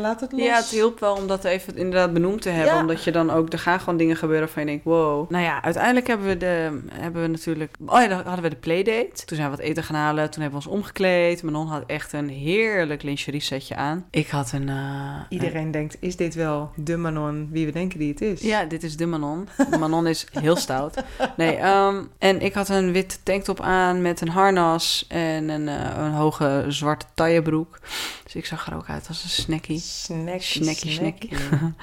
[0.00, 0.40] laat het los.
[0.42, 2.74] Ja, het hielp wel om dat even inderdaad benoemd te hebben.
[2.74, 2.80] Ja.
[2.80, 5.30] Omdat je dan ook, er gaan gewoon dingen gebeuren van je denkt, wow.
[5.30, 8.56] Nou ja, uiteindelijk hebben we, de, hebben we natuurlijk, oh ja, dan hadden we de
[8.56, 9.24] playdate.
[9.24, 11.42] Toen zijn we wat eten gaan halen, toen hebben we ons omgekleed.
[11.42, 14.06] Manon had echt een heerlijk lingerie setje aan.
[14.10, 14.68] Ik had een...
[14.68, 18.40] eh, Iedereen denkt, is dit wel de Manon wie we denken die het is?
[18.40, 19.48] Ja, dit is de Manon.
[19.78, 21.02] Manon is heel stout.
[21.36, 26.04] Nee, ehm, en ik had een witte tanktop aan met een harnas en een, eh,
[26.04, 27.78] een hoge zwarte taillebroek.
[28.24, 29.28] Dus ik zag er ook uit als een
[29.60, 29.78] snackie.
[29.78, 31.30] Snackie, Snackie, snackie.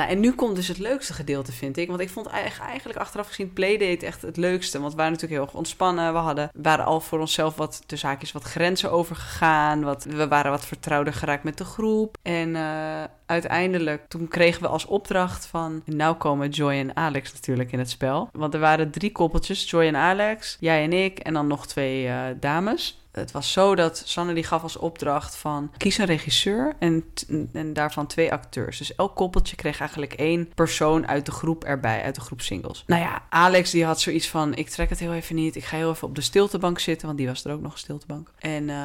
[0.00, 1.88] Nou, en nu komt dus het leukste gedeelte, vind ik.
[1.88, 4.78] Want ik vond eigen- eigenlijk achteraf gezien Playdate echt het leukste.
[4.80, 6.12] Want we waren natuurlijk heel erg ontspannen.
[6.12, 9.82] We hadden, waren al voor onszelf wat, de zaakjes, wat grenzen overgegaan.
[9.82, 12.16] Wat, we waren wat vertrouwder geraakt met de groep.
[12.22, 15.82] En eh, uiteindelijk, toen kregen we als opdracht van...
[15.84, 18.28] Nou komen Joy en Alex natuurlijk in het spel.
[18.32, 21.18] Want er waren drie koppeltjes, Joy en Alex, jij en ik...
[21.18, 22.99] en dan nog twee eh, dames.
[23.12, 27.04] Het was zo dat Sanne die gaf als opdracht van kies een regisseur en,
[27.52, 28.78] en daarvan twee acteurs.
[28.78, 32.84] Dus elk koppeltje kreeg eigenlijk één persoon uit de groep erbij, uit de groep singles.
[32.86, 35.56] Nou ja, Alex die had zoiets van ik trek het heel even niet.
[35.56, 37.78] Ik ga heel even op de stiltebank zitten, want die was er ook nog een
[37.78, 38.32] stiltebank.
[38.38, 38.76] En eh,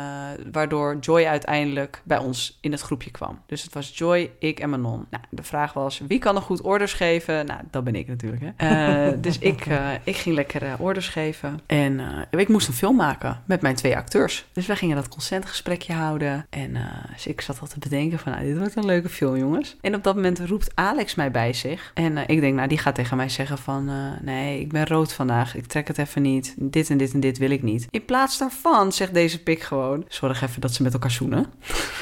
[0.52, 3.42] waardoor Joy uiteindelijk bij ons in het groepje kwam.
[3.46, 5.06] Dus het was Joy, ik en Manon.
[5.10, 7.46] Nou, de vraag was wie kan er goed orders geven?
[7.46, 8.44] Nou, dat ben ik natuurlijk.
[8.56, 9.08] Hè?
[9.08, 11.60] Eh, dus ik, eh, ik ging lekker orders geven.
[11.66, 14.14] En ik moest een film maken met mijn twee acteurs.
[14.51, 16.45] Dus wij gingen dat consentgesprekje houden.
[16.49, 19.38] En eh, dus ik zat al te bedenken van, nou, dit wordt een leuke film,
[19.38, 19.78] jongens.
[19.82, 21.91] En op dat moment roept Alex mij bij zich.
[21.93, 24.88] En eh, ik denk, nou, die gaat tegen mij zeggen van, eh, nee, ik ben
[24.88, 25.56] rood vandaag.
[25.56, 26.56] Ik trek het even niet.
[26.58, 27.88] Dit en dit en dit wil ik niet.
[27.91, 31.45] In plaats daarvan zegt deze pik gewoon, zorg even dat ze met elkaar zoenen.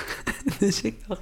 [0.59, 1.21] dus ik dacht,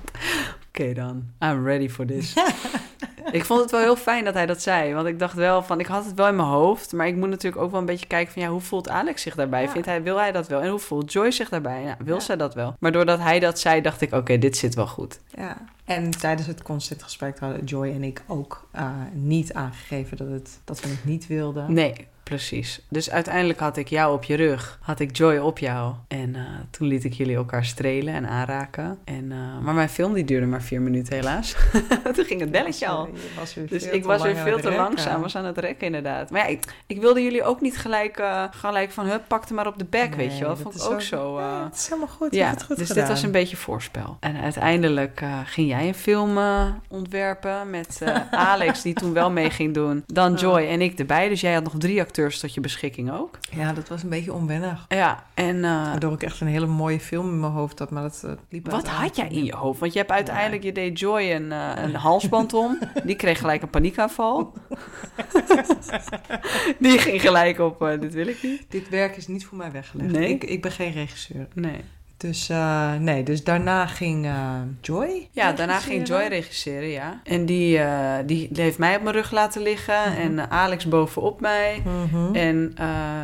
[0.67, 2.33] oké dan, I'm ready for this.
[3.31, 4.93] ik vond het wel heel fijn dat hij dat zei.
[4.93, 6.93] Want ik dacht wel van, ik had het wel in mijn hoofd.
[6.93, 9.35] Maar ik moet natuurlijk ook wel een beetje kijken van, ja, hoe voelt Alex zich
[9.35, 9.61] daarbij?
[9.63, 9.69] Ja.
[9.69, 10.61] Vindt hij, wil hij dat wel?
[10.61, 11.81] En hoe voelt Joy zich daarbij?
[11.83, 12.21] Ja, wil Ja.
[12.21, 12.75] zij dat wel?
[12.79, 15.19] Maar doordat hij dat zei, dacht ik, oké, dit zit wel goed.
[15.37, 15.57] Ja.
[15.85, 20.79] En tijdens het conceptgesprek hadden Joy en ik ook eh, niet aangegeven dat, het, dat
[20.81, 21.73] we het niet wilden.
[21.73, 22.81] Nee, precies.
[22.89, 25.93] Dus uiteindelijk had ik jou op je rug, had ik Joy op jou.
[26.07, 28.99] En eh, toen liet ik jullie elkaar strelen en aanraken.
[29.03, 31.55] En, eh, maar mijn film die duurde maar vier minuten helaas.
[32.15, 33.09] toen ging het belletje al.
[33.69, 34.83] Dus ik was weer aan veel te rekken.
[34.83, 36.29] langzaam, was aan het rekken inderdaad.
[36.29, 39.67] Maar ja, ik, ik wilde jullie ook niet gelijk, eh, gelijk van, hup, pakte maar
[39.67, 40.57] op de bek, weet je wel.
[40.57, 41.39] Vond ik ook zo...
[41.39, 42.33] Ja, het is helemaal goed.
[42.35, 43.03] Ja, het goed dus gedaan.
[43.03, 44.17] dit was een beetje voorspel.
[44.19, 46.39] En uiteindelijk ging jij een film
[46.87, 50.03] ontwerpen met Alex, die toen wel mee ging doen.
[50.07, 51.29] Dan Joy en ik erbij.
[51.29, 53.37] Dus jij had nog drie acteurs tot je beschikking ook.
[53.51, 54.85] Ja, dat was een beetje onwennig.
[54.87, 58.03] Ja, en uh, Waardoor ik echt een hele mooie film in mijn hoofd had, maar
[58.03, 59.79] dat uh, liep Wat had jij in je hoofd?
[59.79, 62.79] Want je hebt uiteindelijk, je deed Joy een, uh, een halsband om.
[63.03, 64.53] Die kreeg gelijk een paniekaanval.
[66.79, 68.65] Die ging gelijk op, uh, dit wil ik niet.
[68.69, 70.11] Dit werk is niet voor mij weggelegd.
[70.11, 70.29] Nee?
[70.29, 71.47] Ik, ik ben geen regisseur.
[71.53, 71.81] Nee.
[72.21, 75.27] Dus, uh, nee, dus daarna ging uh, Joy.
[75.31, 77.21] Ja, daarna ging Joy regisseren, ja.
[77.23, 80.09] En die, uh, die, heeft mij op mijn rug laten liggen.
[80.09, 80.39] Mm -hmm.
[80.39, 81.81] En Alex bovenop mij.
[81.85, 82.35] Mm -hmm.
[82.35, 82.75] En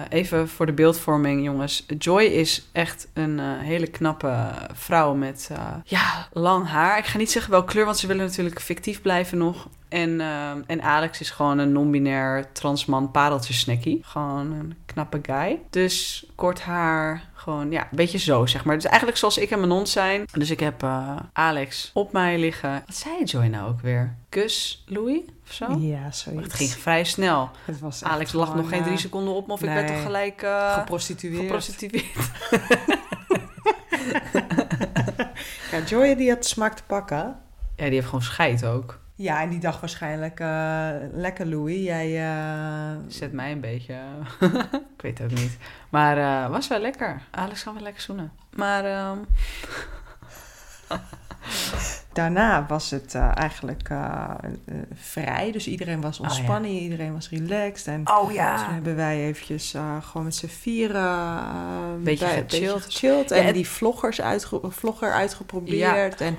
[0.10, 1.86] even voor de beeldvorming, jongens.
[1.98, 5.52] Joy is echt een hele knappe vrouw met
[5.84, 6.98] ja, lang haar.
[6.98, 9.68] Ik ga niet zeggen welke kleur, want ze willen natuurlijk fictief blijven nog.
[9.90, 14.00] En, uh, en Alex is gewoon een non-binair transman pareltjesnackie.
[14.04, 15.60] Gewoon een knappe guy.
[15.70, 18.76] Dus kort haar, gewoon ja, een beetje zo zeg maar.
[18.76, 20.26] Dus eigenlijk zoals ik en Manon zijn.
[20.32, 22.84] Dus ik heb uh, Alex op mij liggen.
[22.86, 24.16] Wat zei Joy nou ook weer?
[24.30, 25.78] Kus Louis of zo?
[25.80, 26.44] Ja, zoiets.
[26.44, 27.50] Het ging vrij snel.
[27.66, 30.02] Het was Alex lag nog geen drie seconden op me of nee, ik werd toch
[30.02, 30.42] gelijk...
[30.42, 31.42] Uh, geprostitueerd.
[31.42, 32.32] Geprostitueerd.
[35.72, 37.40] ja, Joy die had smaak te pakken.
[37.76, 39.00] Ja, die heeft gewoon scheid ook.
[39.20, 42.30] Ja, en die dacht waarschijnlijk, uh, lekker Louis, jij...
[42.32, 42.98] Uh...
[43.08, 43.96] Zet mij een beetje...
[44.96, 45.58] ik weet het ook niet.
[45.90, 47.22] Maar uh, was wel lekker.
[47.32, 48.32] Alex kan wel lekker zoenen.
[48.56, 49.10] Maar...
[49.10, 49.26] Um...
[52.14, 54.24] daarna was het eh, eigenlijk eh,
[54.66, 55.52] eh, vrij.
[55.52, 56.32] Dus iedereen was Oh, ja.
[56.32, 57.88] ontspannen, iedereen was relaxed.
[57.88, 58.72] En Oh toen ja.
[58.72, 62.84] hebben wij eventjes eh, gewoon met z'n vieren uh, Beetje bij- gechilled.
[62.84, 63.32] gechilled.
[63.32, 66.22] En- die vloggers uitge vlogger uitgeprobeerd.
[66.22, 66.38] En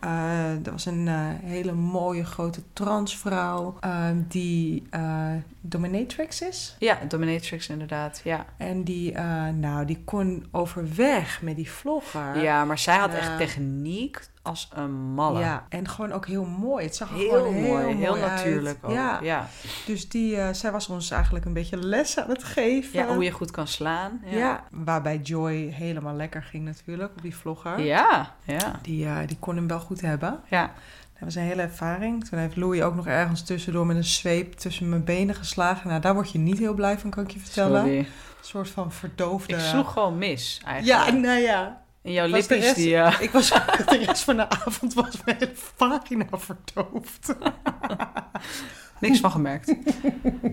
[0.00, 6.76] eh, er was een eh, hele mooie grote transvrouw eh, die eh, dominatrix is.
[6.78, 8.46] Ja, dominatrix inderdaad, ja.
[8.56, 9.12] En die,
[9.52, 12.42] nou, die kon overweg met die vlogger.
[12.42, 15.40] Ja, maar zij had echt techniek als een malle.
[15.40, 16.84] Ja, en gewoon ook heel mooi.
[16.84, 18.30] Het zag er Heel, gewoon mooi, heel, heel mooi uit.
[18.30, 18.90] natuurlijk ook.
[18.90, 19.46] Ja, Ja.
[19.86, 22.98] dus die, eh, zij was ons eigenlijk een beetje les aan het geven.
[22.98, 24.20] Ja, hoe je goed kan slaan.
[24.24, 24.36] ja.
[24.36, 27.80] Ja, waarbij Joy helemaal lekker ging natuurlijk op die vlogger.
[27.80, 28.34] ja.
[28.44, 28.78] ja.
[28.82, 30.40] Die, eh, die kon hem wel goed hebben.
[30.48, 30.70] ja.
[31.12, 32.24] Dat was een hele ervaring.
[32.28, 35.88] Toen heeft Louis ook nog ergens tussendoor met een zweep tussen mijn benen geslagen.
[35.88, 37.80] Nou, daar word je niet heel blij van, kan ik je vertellen.
[37.80, 37.98] Sorry.
[37.98, 38.06] Een
[38.40, 39.52] soort van verdoofde...
[39.54, 41.06] Ik sloeg gewoon mis, eigenlijk.
[41.08, 41.80] Ja, nou ja.
[42.08, 42.96] En jouw rest- die...
[42.96, 43.48] eh, Ik was
[43.88, 47.34] de rest van de avond was mijn hele vagina verdoofd.
[49.00, 49.74] Niks van gemerkt.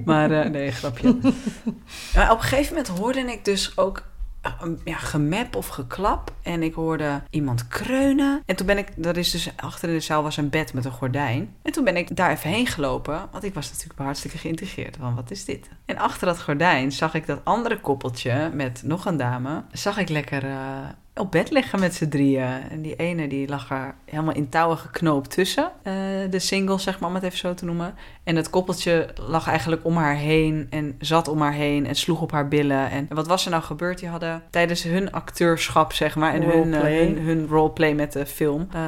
[0.06, 1.18] maar eh, nee, grapje.
[2.16, 4.04] Maar op een gegeven moment hoorde ik dus ook
[4.42, 4.52] eh,
[4.84, 6.32] ja, gemep of geklap.
[6.42, 8.42] En ik hoorde iemand kreunen.
[8.46, 10.86] En toen ben ik, dat is dus achter in de zaal was een bed met
[10.86, 11.56] een gordijn.
[11.62, 13.28] En toen ben ik daar even heen gelopen.
[13.32, 14.98] Want ik was natuurlijk hartstikke geïntegreerd.
[15.00, 15.70] Van wat is dit?
[15.86, 19.64] En achter dat gordijn zag ik dat andere koppeltje met nog een dame.
[19.72, 20.58] Zag ik lekker eh,
[21.16, 22.70] op bed liggen met z'n drieën.
[22.70, 25.72] En die ene die lag er helemaal in touwen geknoopt tussen.
[25.84, 25.94] Eh,
[26.30, 27.96] de single, zeg maar, om het even zo te noemen.
[28.24, 32.22] En het koppeltje lag eigenlijk om haar heen en zat om haar heen en sloeg
[32.22, 32.90] op haar billen.
[32.90, 34.00] En wat was er nou gebeurd?
[34.00, 37.06] Die hadden tijdens hun acteurschap, zeg maar, en hun, eh, Roleplay.
[37.06, 38.82] hun, hun roleplay met de film, eh,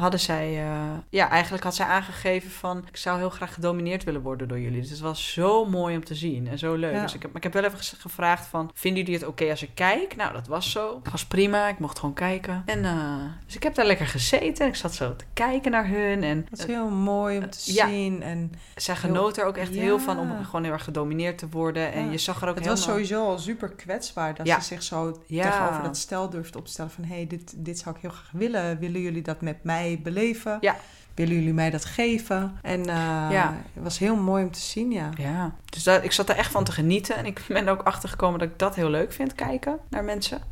[0.00, 0.62] hadden zij,
[1.10, 4.80] ja, eigenlijk had zij aangegeven van, ik zou heel graag gedomineerd willen worden door jullie.
[4.80, 6.94] Dus het was zo mooi om te zien en zo leuk.
[6.94, 7.02] Ja.
[7.02, 9.62] Dus ik heb, maar ik heb wel even gevraagd van, vinden jullie het oké als
[9.62, 10.16] ik kijk?
[10.16, 11.00] Nou, dat was zo.
[11.02, 12.62] Het was prima, ik mocht gewoon kijken.
[12.66, 15.88] En, eh, dus ik heb daar lekker gezeten en ik zat zo te kijken naar
[15.88, 16.46] hun en...
[16.50, 17.88] Dat is heel mooi om te Ja.
[17.88, 18.22] zien.
[18.22, 21.92] En zij genoot er ook echt heel van om gewoon heel erg gedomineerd te worden.
[21.92, 22.10] En Ja.
[22.10, 22.84] je zag er ook het helemaal...
[22.86, 25.50] was sowieso al super kwetsbaar dat ze zich zo Ja.
[25.50, 28.78] tegenover dat stel durfde opstellen van hé, hey, dit, dit zou ik heel graag willen.
[28.78, 30.58] Willen jullie dat met mij beleven?
[30.60, 30.76] Ja.
[31.14, 32.58] Willen jullie mij dat geven?
[32.62, 32.86] En eh,
[33.30, 33.56] Ja.
[33.72, 35.10] het was heel mooi om te zien, ja.
[35.16, 37.16] Ja, dus daar, ik zat er echt van te genieten.
[37.16, 40.04] En ik ben er ook achter gekomen dat ik dat heel leuk vind, kijken naar
[40.04, 40.42] mensen.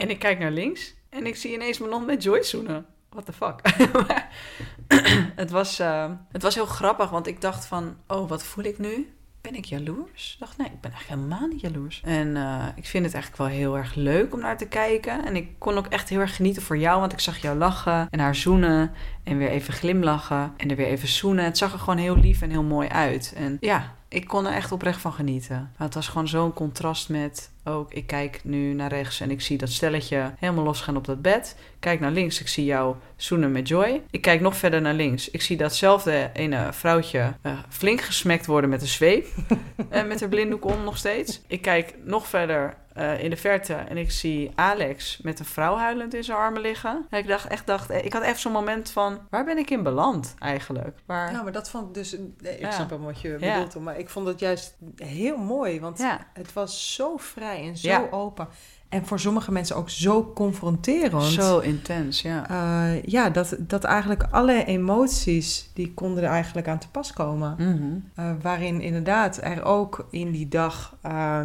[0.00, 2.86] En ik kijk naar links en ik zie ineens mijn non met Joyce zoenen.
[3.10, 3.60] What the fuck?
[5.36, 7.96] Het, was, eh, het was heel grappig, want ik dacht van...
[8.06, 9.12] Oh, wat voel ik nu?
[9.40, 10.32] Ben ik jaloers?
[10.32, 12.00] Ik dacht, nee, ik ben eigenlijk helemaal niet jaloers.
[12.04, 15.24] En eh, ik vind het eigenlijk wel heel erg leuk om naar te kijken.
[15.24, 18.08] En ik kon ook echt heel erg genieten voor jou, want ik zag jou lachen
[18.10, 18.92] en haar zoenen.
[19.24, 21.44] En weer even glimlachen en er weer even zoenen.
[21.44, 23.32] Het zag er gewoon heel lief en heel mooi uit.
[23.36, 25.56] En ja, ik kon er echt oprecht van genieten.
[25.76, 27.50] Maar het was gewoon zo'n contrast met...
[27.64, 31.22] Ook, ik kijk nu naar rechts en ik zie dat stelletje helemaal losgaan op dat
[31.22, 31.56] bed.
[31.78, 34.02] Kijk naar links, ik zie jou zoenen met Joy.
[34.10, 35.30] Ik kijk nog verder naar links.
[35.30, 39.26] Ik zie datzelfde ene vrouwtje eh, flink gesmekt worden met een zweep.
[39.88, 41.40] en met haar blinddoek om nog steeds.
[41.46, 45.76] Ik kijk nog verder eh, in de verte en ik zie Alex met een vrouw
[45.76, 47.06] huilend in zijn armen liggen.
[47.10, 49.70] En ik dacht echt, dacht, eh, ik had even zo'n moment van, waar ben ik
[49.70, 50.98] in beland eigenlijk?
[51.06, 52.12] Waar, Ja, maar dat vond ik dus...
[52.14, 52.70] Ik Ja.
[52.70, 53.54] snap wel wat je Ja.
[53.54, 55.80] bedoelt, maar ik vond het juist heel mooi.
[55.80, 56.18] Want ja.
[56.32, 58.48] het was zo vrij en zo open.
[58.88, 61.22] En voor sommige mensen ook zo confronterend.
[61.24, 62.48] Zo intens, ja.
[62.50, 67.54] Eh, ja, dat, dat eigenlijk alle emoties, die konden er eigenlijk aan te pas komen.
[67.58, 68.38] Mhm.
[68.40, 71.40] Waarin inderdaad er ook in die dag eh,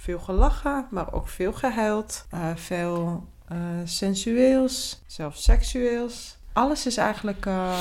[0.00, 2.26] veel gelachen, maar ook veel gehuild.
[2.30, 6.38] eh, veel eh, sensueels, zelfs seksueels.
[6.52, 7.72] Alles is eigenlijk eh,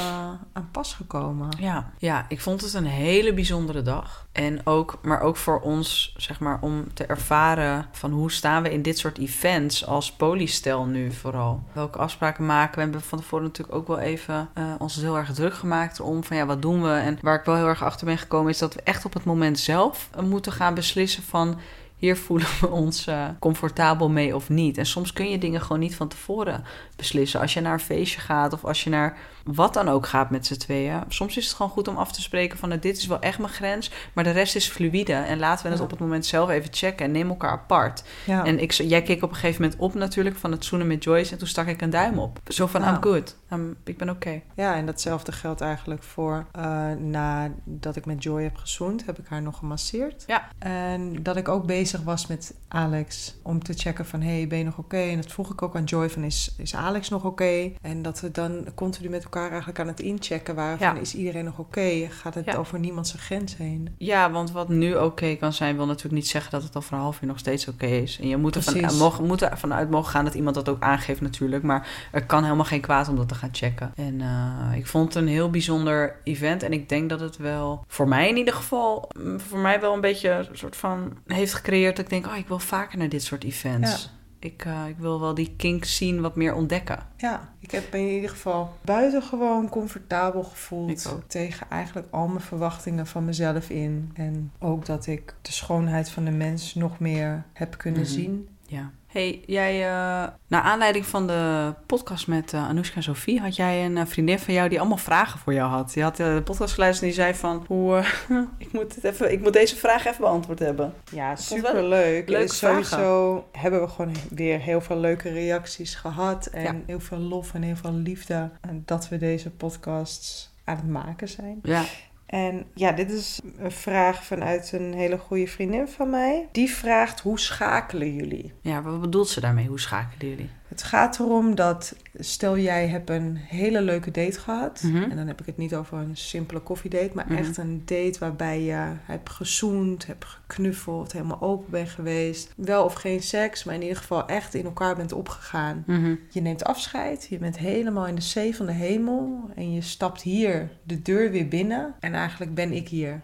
[0.53, 1.49] aan pas gekomen.
[1.59, 4.27] Ja, ja, ik vond het een hele bijzondere dag.
[4.31, 8.71] En ook, maar ook voor ons, zeg maar, om te ervaren van hoe staan we
[8.71, 11.63] in dit soort events als polystel nu vooral.
[11.73, 12.75] Welke afspraken maken we?
[12.75, 16.37] We hebben van tevoren natuurlijk ook wel even ons heel erg druk gemaakt om van
[16.37, 16.91] ja, wat doen we?
[16.91, 19.23] En waar ik wel heel erg achter ben gekomen is dat we echt op het
[19.23, 21.59] moment zelf moeten gaan beslissen van
[21.99, 24.77] hier voelen we ons eh, comfortabel mee of niet.
[24.77, 26.63] En soms kun je dingen gewoon niet van tevoren
[26.95, 27.39] beslissen.
[27.39, 29.17] Als je naar een feestje gaat of als je naar
[29.53, 31.03] wat dan ook gaat met z'n tweeën.
[31.07, 33.37] Soms is het gewoon goed om af te spreken van nou, dit is wel echt
[33.39, 35.13] mijn grens, maar de rest is fluïde.
[35.13, 35.83] En laten we het Ja.
[35.83, 38.03] op het moment zelf even checken en neem elkaar apart.
[38.25, 38.45] Ja.
[38.45, 41.31] En ik, jij keek op een gegeven moment op natuurlijk van het zoenen met Joyce
[41.31, 42.39] en toen stak ik een duim op.
[42.47, 42.87] Zo van.
[42.87, 44.41] I'm good, I'm- ik ben oké.
[44.55, 49.25] Ja, en datzelfde geldt eigenlijk voor uh, nadat ik met Joy heb gezoend, heb ik
[49.27, 50.23] haar nog gemasseerd.
[50.27, 50.47] Ja.
[50.59, 54.63] En dat ik ook bezig was met Alex om te checken van, hey, ben je
[54.63, 54.97] nog oké?
[54.97, 57.71] En dat vroeg ik ook aan Joy van, is, is Alex nog oké?
[57.81, 61.01] En dat we dan continu met elkaar eigenlijk aan het inchecken waren van, Ja.
[61.01, 62.07] is iedereen nog oké?
[62.09, 62.55] Gaat het Ja.
[62.55, 63.95] over niemand zijn grens heen?
[63.97, 66.99] Ja, want wat nu oké kan zijn, wil natuurlijk niet zeggen dat het over een
[66.99, 68.19] half uur nog steeds oké is.
[68.21, 68.97] En je moet, ervan, Precies.
[68.99, 71.63] mogen, moet er vanuit mogen gaan dat iemand dat ook aangeeft natuurlijk.
[71.63, 73.91] Maar er kan helemaal geen kwaad om dat te gaan checken.
[73.95, 76.63] En eh, ik vond het een heel bijzonder event.
[76.63, 79.93] En ik denk dat het wel, voor mij in ieder geval, mm, voor mij wel
[79.93, 81.95] een beetje een soort van heeft gecreëerd.
[81.95, 84.09] Dat ik denk, oh, ik wil vaker naar dit soort events.
[84.39, 86.99] Ik, eh, ik wil wel die kink zien wat meer ontdekken.
[87.17, 91.15] Ja, ik heb me in ieder geval buitengewoon comfortabel gevoeld.
[91.27, 94.11] Tegen eigenlijk al mijn verwachtingen van mezelf in.
[94.13, 98.09] En ook dat ik de schoonheid van de mens nog meer heb kunnen Mhm.
[98.09, 98.47] zien.
[98.65, 98.91] Ja.
[99.11, 103.85] Hey, jij, eh naar aanleiding van de podcast met eh Anoushka en Sophie, had jij
[103.85, 105.93] een eh, vriendin van jou die allemaal vragen voor jou had.
[105.93, 108.03] Die had de podcast geluisterd en die zei van, hoe,
[108.57, 110.93] ik, moet het even, ik moet deze vraag even beantwoord hebben.
[111.11, 112.29] Ja, superleuk.
[112.29, 116.45] leuke En Sowieso hebben we gewoon weer heel veel leuke reacties gehad.
[116.45, 116.75] En Ja.
[116.85, 118.49] heel veel lof en heel veel liefde.
[118.61, 121.59] En dat we deze podcasts aan het maken zijn.
[121.63, 121.83] Ja,
[122.29, 126.47] En ja, dit is een vraag vanuit een hele goede vriendin van mij.
[126.51, 128.53] Die vraagt, hoe schakelen jullie?
[128.61, 129.67] ja wat bedoelt ze daarmee?
[129.67, 130.49] Hoe schakelen jullie?
[130.69, 134.81] Het gaat erom dat, stel jij hebt een hele leuke date gehad.
[134.83, 135.03] Mhm.
[135.03, 137.37] En dan heb ik het niet over een simpele koffiedate, maar Mhm.
[137.37, 142.53] echt een date waarbij je hebt gezoend, hebt geknuffeld, helemaal open bent geweest.
[142.55, 145.83] Wel of geen seks, maar in ieder geval echt in elkaar bent opgegaan.
[145.87, 146.15] Mhm.
[146.29, 150.21] Je neemt afscheid, je bent helemaal in de zee van de hemel en je stapt
[150.21, 151.93] hier de deur weer binnen.
[151.99, 153.21] En eigenlijk ben ik hier.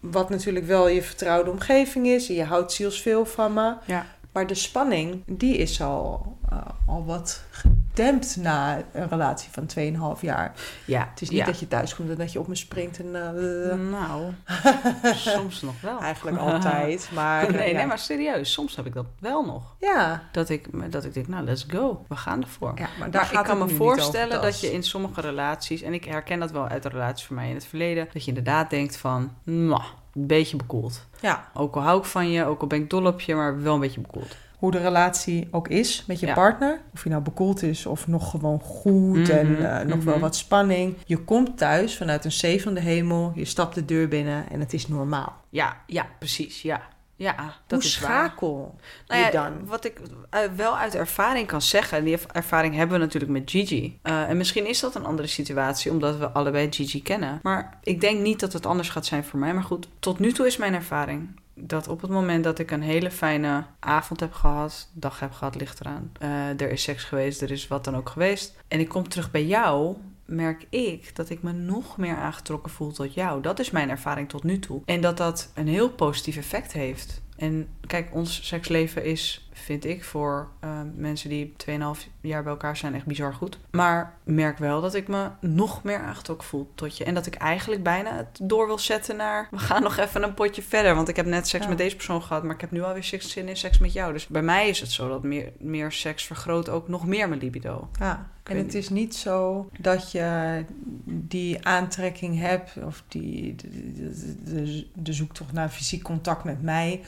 [0.00, 2.28] Wat natuurlijk wel je vertrouwde omgeving is.
[2.28, 3.74] En je houdt zielsveel van me.
[3.86, 4.06] Ja.
[4.32, 10.20] Maar de spanning, die is al, eh, al wat gedempt na een relatie van 2,5
[10.20, 10.54] jaar.
[10.84, 11.44] Ja, Het is niet ja.
[11.44, 12.98] dat je thuis komt en dat je op me springt.
[12.98, 14.32] En, eh, Nou,
[15.36, 16.00] soms nog wel.
[16.00, 17.10] Eigenlijk altijd.
[17.14, 17.76] Maar, nee, ja.
[17.76, 19.74] nee, maar serieus, soms heb ik dat wel nog.
[19.78, 22.04] Ja, Dat ik, dat ik denk, nou, let's go.
[22.08, 22.72] We gaan ervoor.
[22.74, 26.04] ja maar daar Maar ik kan me voorstellen dat je in sommige relaties, en ik
[26.04, 28.96] herken dat wel uit de relaties van mij in het verleden, dat je inderdaad denkt
[28.96, 31.06] van, mwah, een beetje bekoeld.
[31.20, 33.62] Ja, Ook al hou ik van je, ook al ben ik dol op je, maar
[33.62, 34.36] wel een beetje bekoeld.
[34.58, 36.34] hoe de relatie ook is met je Ja.
[36.34, 36.80] partner.
[36.94, 40.22] Of je nou bekoeld is of nog gewoon goed Mhm, en eh, nog wel mhm.
[40.22, 40.96] wat spanning.
[41.06, 43.32] Je komt thuis vanuit een zee van de hemel.
[43.34, 45.36] Je stapt de deur binnen en het is normaal.
[45.48, 46.80] Ja, ja, precies, ja.
[47.22, 47.34] Ja,
[47.66, 48.10] dat Hoe is waar.
[48.10, 48.74] schakel
[49.06, 49.66] Nou je ja, dan?
[49.66, 53.32] Wat ik eh, wel uit ervaring kan zeggen, en die erv- ervaring hebben we natuurlijk
[53.32, 53.98] met Gigi.
[54.02, 57.38] Eh, en misschien is dat een andere situatie, omdat we allebei Gigi kennen.
[57.42, 59.54] Maar ik denk niet dat het anders gaat zijn voor mij.
[59.54, 62.82] Maar goed, tot nu toe is mijn ervaring dat op het moment dat ik een
[62.82, 66.12] hele fijne avond heb gehad, dag heb gehad, ligt eraan.
[66.18, 68.56] eh, er is seks geweest, er is wat dan ook geweest.
[68.68, 69.96] En ik kom terug bij jou,
[70.30, 73.42] merk ik dat ik me nog meer aangetrokken voel tot jou.
[73.42, 74.82] Dat is mijn ervaring tot nu toe.
[74.84, 77.22] En dat dat een heel positief effect heeft.
[77.36, 81.74] En kijk, ons seksleven is, vind ik, voor eh, mensen die 2,5
[82.20, 83.58] jaar bij elkaar zijn, echt bizar goed.
[83.70, 87.04] Maar merk wel dat ik me nog meer aangetrokken voel tot je.
[87.04, 90.34] En dat ik eigenlijk bijna het door wil zetten naar, we gaan nog even een
[90.34, 90.94] potje verder.
[90.94, 91.68] Want ik heb net seks Ja.
[91.68, 94.12] met deze persoon gehad, maar ik heb nu alweer seks- zin in seks met jou.
[94.12, 97.40] Dus bij mij is het zo dat meer, meer seks vergroot ook nog meer mijn
[97.40, 97.88] libido.
[97.98, 100.64] Ja, en het is niet zo dat je
[101.04, 104.12] die aantrekking hebt of die, de, de,
[104.62, 107.00] de, de zoektocht naar fysiek contact met mij,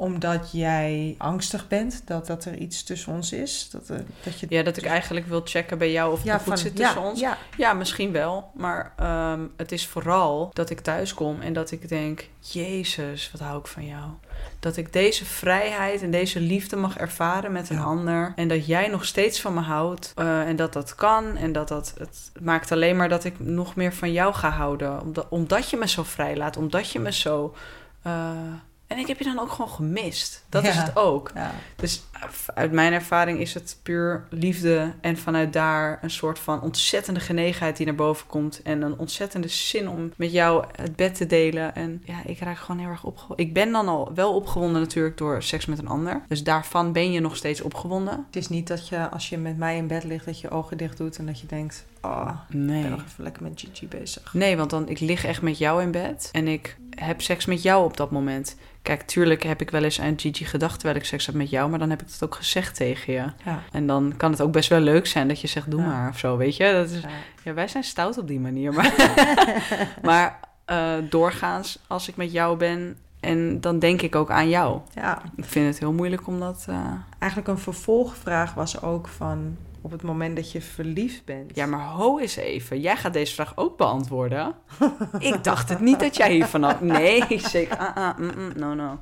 [0.00, 3.68] omdat jij angstig bent dat, dat er iets tussen ons is.
[3.72, 6.42] Dat, er- dat je, Ja, dat ik eigenlijk wil checken bij jou of het goed
[6.42, 7.20] van- zit tussen ja, ons.
[7.20, 8.50] Ja, Ja, misschien wel.
[8.54, 13.40] Maar ehm, het is vooral dat ik thuis kom en dat ik denk: Jezus, wat
[13.40, 14.04] hou ik van jou.
[14.60, 17.82] Dat ik deze vrijheid en deze liefde mag ervaren met een Ja.
[17.82, 18.32] ander.
[18.36, 20.12] En dat jij nog steeds van me houdt.
[20.16, 21.36] eh, en dat dat kan.
[21.36, 21.94] En dat dat.
[21.98, 25.00] Het maakt alleen maar dat ik nog meer van jou ga houden.
[25.02, 26.56] Omdat, omdat je me zo vrij laat.
[26.56, 27.54] Omdat je me zo.
[28.02, 28.30] eh,
[28.90, 30.44] en ik heb je dan ook gewoon gemist.
[30.48, 31.30] Dat is het ook.
[31.34, 31.54] ja.
[31.76, 32.02] Dus
[32.54, 34.92] uit mijn ervaring is het puur liefde.
[35.00, 38.62] En vanuit daar een soort van ontzettende genegenheid die naar boven komt.
[38.62, 41.74] En een ontzettende zin om met jou het bed te delen.
[41.74, 43.46] En ja, ik raak gewoon heel erg opgewonden.
[43.46, 46.22] Ik ben dan al wel opgewonden natuurlijk door seks met een ander.
[46.28, 48.24] Dus daarvan ben je nog steeds opgewonden.
[48.26, 50.54] Het is niet dat je als je met mij in bed ligt, dat je je
[50.54, 52.84] ogen dicht doet en dat je denkt, oh, ik ben Nee.
[52.88, 54.34] nog even lekker met Gigi bezig.
[54.34, 56.28] Nee, want dan ik lig echt met jou in bed.
[56.32, 58.56] En ik heb seks met jou op dat moment.
[58.82, 61.70] Kijk, tuurlijk heb ik wel eens aan Gigi gedacht terwijl ik seks heb met jou.
[61.70, 63.24] Maar dan heb ik dat ook gezegd tegen je.
[63.44, 63.62] Ja.
[63.72, 65.86] En dan kan het ook best wel leuk zijn dat je zegt, doe Ja.
[65.86, 66.72] maar of zo, weet je.
[66.72, 67.08] Dat is, Ja.
[67.44, 68.72] ja, wij zijn stout op die manier.
[68.72, 68.94] Maar,
[70.02, 74.80] maar eh, doorgaans, als ik met jou ben, en dan denk ik ook aan jou.
[74.94, 76.64] ja, Ik vind het heel moeilijk om dat...
[76.68, 76.76] eh,
[77.18, 81.56] eigenlijk een vervolgvraag was ook van op het moment dat je verliefd bent.
[81.56, 82.80] Ja, maar ho eens even.
[82.80, 84.54] Jij gaat deze vraag ook beantwoorden.
[85.18, 86.80] ik dacht het niet dat jij hiervan had.
[86.80, 87.76] Nee, zeker.
[87.76, 88.98] Ah, ah, mm, mm, no, no.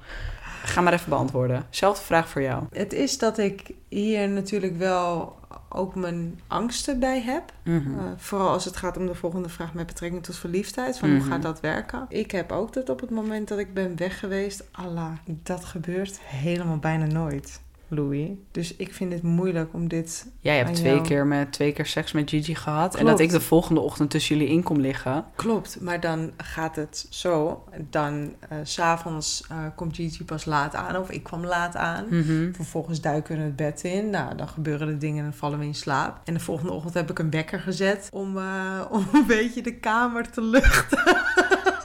[0.65, 1.67] Ga maar even beantwoorden.
[1.71, 2.65] Zelfde vraag voor jou.
[2.73, 5.37] Het is dat ik hier natuurlijk wel
[5.69, 7.53] ook mijn angsten bij heb.
[7.65, 7.91] Mhm.
[7.91, 10.99] Uh, vooral als het gaat om de volgende vraag met betrekking tot verliefdheid.
[10.99, 11.19] Van Mhm.
[11.21, 12.07] hoe gaat dat werken?
[12.09, 16.21] Ik heb ook dat op het moment dat ik ben weg geweest, Allah, dat gebeurt
[16.21, 17.61] helemaal bijna nooit.
[17.89, 18.29] Louis.
[18.51, 20.27] Dus ik vind het moeilijk om dit...
[20.41, 21.07] Jij hebt Aan twee jou.
[21.07, 22.95] keer, met, twee keer seks met Gigi gehad.
[22.97, 25.25] En dat ik de volgende ochtend tussen jullie in kom liggen.
[25.37, 27.65] Klopt, maar dan gaat het zo.
[27.91, 32.07] Dan eh, s s'avonds eh komt Gigi pas laat aan of ik kwam laat aan.
[32.11, 32.53] Mhm.
[32.53, 34.11] Vervolgens duiken we het bed in.
[34.11, 36.21] Nou, dan gebeuren er dingen en dan vallen we in slaap.
[36.25, 39.75] En de volgende ochtend heb ik een wekker gezet om, eh, om een beetje de
[39.75, 41.17] kamer te luchten.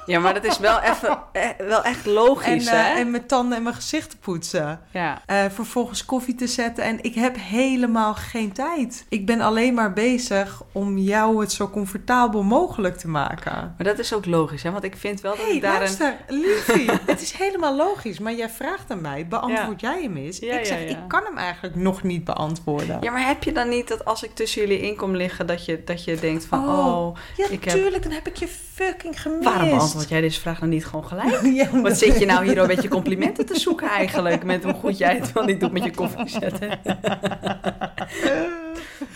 [0.06, 2.93] Ja, maar dat is wel, even, eh, wel echt logisch, En, eh, hè?
[2.99, 4.80] en mijn tanden en mijn gezicht te poetsen.
[4.91, 5.22] Ja.
[5.26, 6.84] Eh, vervolgens koffie te zetten.
[6.84, 9.06] En ik heb helemaal geen tijd.
[9.10, 13.51] Ik ben alleen maar bezig om jou het zo comfortabel mogelijk te maken.
[13.78, 14.72] Maar dat is ook logisch, hè?
[14.72, 15.80] Want ik vind wel dat Hé, ik daar een...
[15.80, 16.91] luister, liefie.
[17.06, 18.20] het is helemaal logisch.
[18.20, 20.39] Maar jij vraagt aan mij, beantwoord jij hem eens?
[20.39, 22.97] Ja, ik zeg, ja, ik kan hem eigenlijk nog niet beantwoorden.
[23.01, 25.47] Ja, maar heb je dan niet dat als ik tussen jullie in kom liggen...
[25.47, 26.60] dat je, dat je denkt van...
[26.70, 29.43] Oh, Oh, Ja, ik heb- tuurlijk, dan heb ik je fucking gemist.
[29.43, 31.41] waarom beantwoord jij deze vraag dan niet gewoon gelijk?
[31.62, 34.44] Ja, Wat zit je nou hier een beetje complimenten te zoeken eigenlijk...
[34.44, 36.70] met hoe goed jij het wel niet doet met je koffie zetten?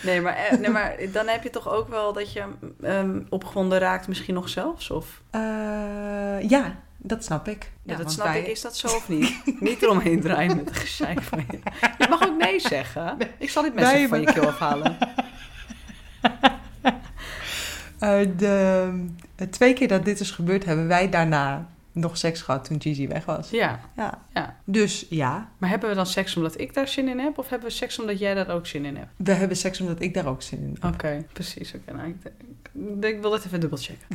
[0.03, 2.43] Nee maar, eh, nee, maar dan heb je toch ook wel dat je
[2.81, 4.91] ehm, opgewonden raakt misschien nog zelfs?
[4.91, 5.41] Of, Eh,
[6.49, 7.71] ja, dat snap ik.
[7.83, 8.47] ja, dat want snap wij- ik.
[8.47, 9.41] Is dat zo of niet?
[9.59, 11.59] niet eromheen draaien met een gezeik van je.
[11.97, 13.17] Je mag ook nee zeggen.
[13.39, 14.97] Ik zal dit mensen van je keel afhalen.
[17.99, 18.89] Eh, de,
[19.35, 23.07] eh, twee keer dat dit is gebeurd, hebben wij daarna nog seks gehad toen Gigi
[23.07, 23.49] weg was.
[23.49, 24.21] Ja, Ja.
[24.33, 24.55] ja.
[24.63, 27.37] Dus ja, Maar hebben we dan seks omdat ik daar zin in heb?
[27.37, 29.09] Of hebben we seks omdat jij daar ook zin in hebt?
[29.17, 30.93] we hebben seks omdat ik daar ook zin in heb.
[30.93, 31.73] Oké, precies.
[31.73, 34.07] Oké, nou, ik, ik, ik wil dat even dubbelchecken.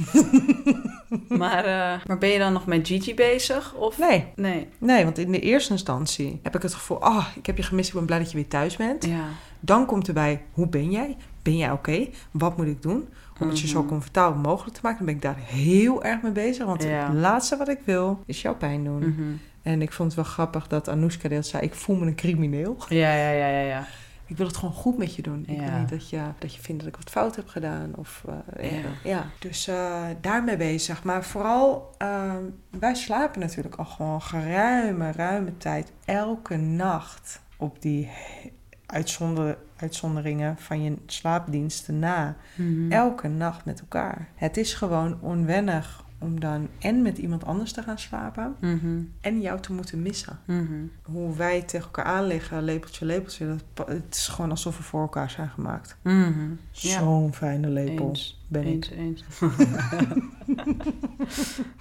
[1.43, 3.75] maar, eh, maar ben je dan nog met Gigi bezig?
[3.75, 3.99] Of?
[3.99, 4.69] Nee, Nee.
[4.79, 7.03] nee, want in de eerste instantie heb ik het gevoel...
[7.03, 9.05] ah, ik heb je gemist, ik ben blij dat je weer thuis bent.
[9.05, 9.25] Ja.
[9.61, 11.17] Dan komt erbij, hoe ben jij?
[11.43, 12.09] Ben jij oké?
[12.31, 13.09] Wat moet ik doen?
[13.41, 13.89] Om het je zo Mhm.
[13.89, 14.99] comfortabel mogelijk te maken.
[14.99, 16.67] Dan ben ik daar heel erg mee bezig.
[16.67, 16.89] Want Ja.
[17.07, 18.99] het laatste wat ik wil, is jouw pijn doen.
[19.09, 19.23] Mhm.
[19.63, 21.63] En ik vond het wel grappig dat Anoushka deelt zei...
[21.63, 22.77] ik voel me een crimineel.
[22.89, 23.87] Ja, ja, ja, ja, ja.
[24.27, 25.45] Ik wil het gewoon goed met je doen.
[25.47, 25.71] Ik Ja.
[25.71, 27.93] wil niet dat je, dat je vindt dat ik wat fout heb gedaan.
[27.97, 28.25] Of,
[28.57, 28.73] eh,
[29.05, 29.27] Ja.
[29.39, 31.03] Dus eh, daarmee bezig.
[31.05, 32.33] Maar vooral, eh,
[32.71, 35.93] wij slapen natuurlijk al gewoon geruime, ruime tijd.
[36.05, 38.51] Elke nacht op die he-
[38.87, 42.37] uitzonder, uitzonderingen van je slaapdiensten na.
[42.55, 42.93] Mhm.
[42.93, 44.29] Elke nacht met elkaar.
[44.35, 48.57] Het is gewoon onwennig om dan en met iemand anders te gaan slapen...
[48.61, 49.01] Mhm.
[49.21, 50.73] en jou te moeten missen Mhm.
[51.03, 53.57] hoe wij tegen elkaar aanliggen, lepeltje, lepeltje.
[53.75, 55.97] Dat, het is gewoon alsof we voor elkaar zijn gemaakt.
[56.03, 56.51] Mhm.
[56.71, 58.41] Zo'n fijne lepel Eens.
[58.49, 58.69] ben ik.
[58.73, 59.25] Eens, eens.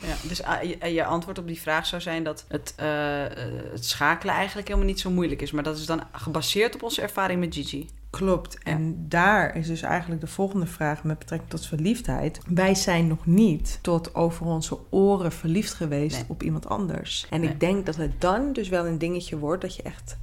[0.07, 3.31] ja, dus ah, je, je antwoord op die vraag zou zijn dat het, eh, eh,
[3.71, 5.51] het schakelen eigenlijk helemaal niet zo moeilijk is.
[5.51, 7.89] Maar dat is dan gebaseerd op onze ervaring met Gigi.
[8.12, 8.57] Klopt.
[8.64, 12.39] En daar is dus eigenlijk de volgende vraag met betrekking tot verliefdheid.
[12.47, 16.26] Wij zijn nog niet tot over onze oren verliefd geweest Nee.
[16.28, 17.28] op iemand anders.
[17.30, 17.49] En Nee.
[17.49, 20.18] ik denk dat het dan dus wel een dingetje wordt dat je echt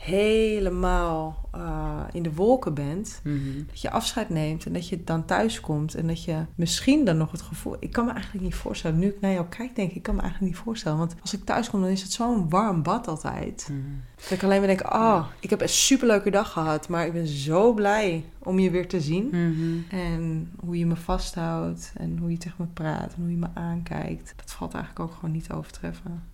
[0.00, 3.20] helemaal eh, in de wolken bent.
[3.66, 7.16] Dat je afscheid neemt en dat je dan thuis komt en dat je misschien dan
[7.16, 7.76] nog het gevoel...
[7.80, 8.98] Ik kan me eigenlijk niet voorstellen.
[8.98, 10.98] Nu ik naar jou kijk, denk ik, ik kan me eigenlijk niet voorstellen.
[10.98, 13.68] Want als ik thuis kom, dan is het zo'n warm bad altijd.
[13.70, 13.80] Mhm.
[14.16, 16.88] Dat ik alleen maar denk, ah, ik heb een superleuke dag gehad.
[16.88, 19.26] Maar ik ben zo blij om je weer te zien.
[19.26, 20.00] Mhm.
[20.00, 23.48] En hoe je me vasthoudt en hoe je tegen me praat en hoe je me
[23.54, 24.32] aankijkt.
[24.36, 26.29] Dat valt eigenlijk ook gewoon niet te overtreffen.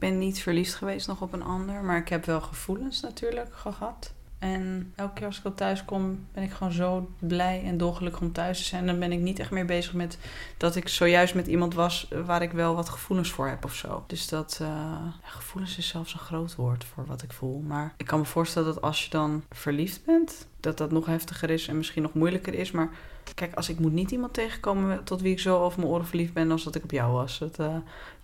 [0.00, 4.12] Ben niet verliefd geweest nog op een ander, maar ik heb wel gevoelens natuurlijk gehad.
[4.40, 8.20] En elke keer als ik op thuis kom, ben ik gewoon zo blij en dolgelukkig
[8.20, 8.86] om thuis te zijn.
[8.86, 10.18] Dan ben ik niet echt meer bezig met
[10.56, 14.04] dat ik zojuist met iemand was waar ik wel wat gevoelens voor heb of zo.
[14.06, 17.58] Dus dat eh, gevoelens is zelfs een groot woord voor wat ik voel.
[17.58, 21.50] Maar ik kan me voorstellen dat als je dan verliefd bent, dat dat nog heftiger
[21.50, 22.70] is en misschien nog moeilijker is.
[22.70, 22.90] Maar
[23.34, 26.32] kijk, als ik moet niet iemand tegenkomen tot wie ik zo over mijn oren verliefd
[26.32, 27.38] ben als dat ik op jou was.
[27.38, 27.76] Dat, eh,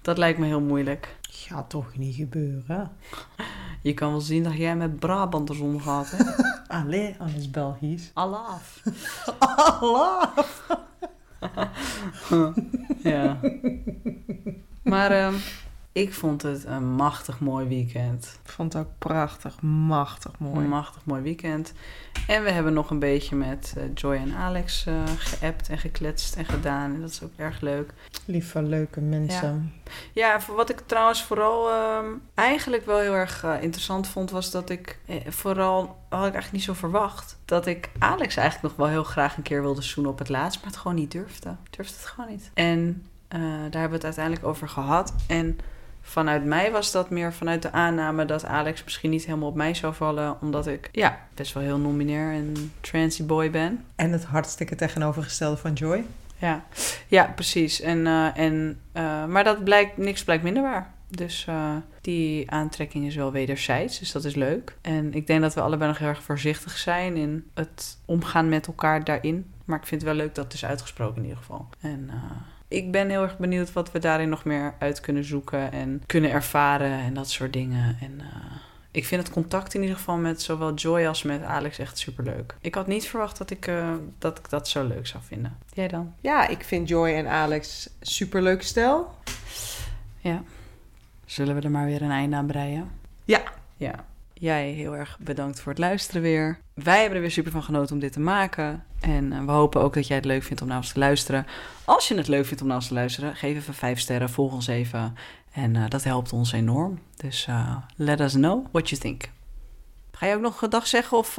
[0.03, 1.17] dat lijkt me heel moeilijk.
[1.39, 2.91] Gaat toch niet gebeuren?
[3.83, 6.25] Je kan wel zien dat jij met Brabanters omgaat, hè?
[6.79, 8.11] Allee, alles Belgisch.
[8.15, 8.83] Alaaf.
[9.39, 10.37] Allah!
[13.13, 13.41] ja.
[14.83, 15.35] Maar ehm,
[15.97, 18.39] ik vond het een machtig mooi weekend.
[18.45, 20.57] Ik vond het ook prachtig, machtig mooi.
[20.57, 21.73] Een machtig mooi weekend.
[22.27, 26.37] En we hebben nog een beetje met eh, Joy en Alex eh geappt en gekletst
[26.37, 26.95] en gedaan.
[26.95, 27.93] En dat is ook erg leuk.
[28.25, 29.73] Lieve, leuke mensen.
[30.13, 34.51] Ja, voor wat ik trouwens vooral ehm, eigenlijk wel heel erg eh, interessant vond, was
[34.51, 38.95] dat ik vooral, had ik eigenlijk niet zo verwacht, dat ik Alex eigenlijk nog wel
[38.95, 41.49] heel graag een keer wilde zoenen op het laatst, maar het gewoon niet durfde.
[41.49, 42.51] Ik durfde het gewoon niet.
[42.55, 45.15] En daar hebben we het uiteindelijk over gehad.
[45.27, 45.59] En
[46.07, 49.75] vanuit mij was dat meer vanuit de aanname dat Alex misschien niet helemaal op mij
[49.75, 53.85] zou vallen, omdat ik ja, best wel heel nominair en transy boy ben.
[53.97, 56.05] En het hartstikke tegenovergestelde van Joy.
[56.39, 56.65] Ja,
[57.09, 57.81] ja precies.
[57.81, 60.95] En, eh, en, eh, maar dat blijkt, niks blijkt minder waar.
[61.09, 64.77] Dus uh, die aantrekking is wel wederzijds, dus dat is leuk.
[64.81, 68.67] En ik denk dat we allebei nog heel erg voorzichtig zijn in het omgaan met
[68.67, 69.53] elkaar daarin.
[69.65, 71.69] Maar ik vind het wel leuk dat het is uitgesproken in ieder geval.
[71.81, 72.11] En
[72.69, 76.31] ik ben heel erg benieuwd wat we daarin nog meer uit kunnen zoeken en kunnen
[76.31, 77.97] ervaren en dat soort dingen.
[78.01, 78.27] En uh,
[78.91, 82.57] ik vind het contact in ieder geval met zowel Joy als met Alex echt superleuk.
[82.61, 85.59] Ik had niet verwacht dat ik, uh, dat, ik dat zo leuk zou vinden.
[85.73, 86.15] Jij dan?
[86.21, 89.15] Ja, ik vind Joy en Alex superleuk stel.
[90.19, 90.43] Ja.
[91.25, 92.91] Zullen we er maar weer een einde aan breien?
[93.25, 93.43] Ja.
[93.77, 94.05] Ja.
[94.39, 96.59] Jij heel erg bedankt voor het luisteren weer.
[96.75, 98.85] Wij hebben er weer super van genoten om dit te maken.
[99.01, 101.47] En uh, we hopen ook dat jij het leuk vindt om naar ons te luisteren.
[101.85, 104.53] Als je het leuk vindt om naar ons te luisteren, geef even vijf sterren, volg
[104.53, 105.17] ons even.
[105.53, 106.99] En uh, dat helpt ons enorm.
[107.17, 109.31] Dus uh, let us know what you think.
[110.13, 111.37] Ga je ook nog een dag zeggen of...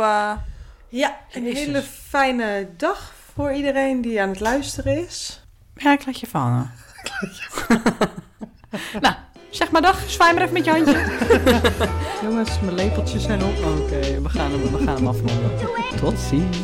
[0.90, 5.44] Ja, een hele fijne dag voor iedereen die aan het luisteren is.
[5.76, 6.72] Ja, ik laat je vallen.
[9.02, 9.16] nou,
[9.58, 10.04] zeg maar dag.
[10.08, 10.98] Zwaai maar even met je handje.
[12.30, 13.58] Jongens, mijn lepeltjes zijn op.
[13.58, 15.52] Oké, okay, we, gaan hem, we gaan hem afronden.
[16.00, 16.58] Tot ziens.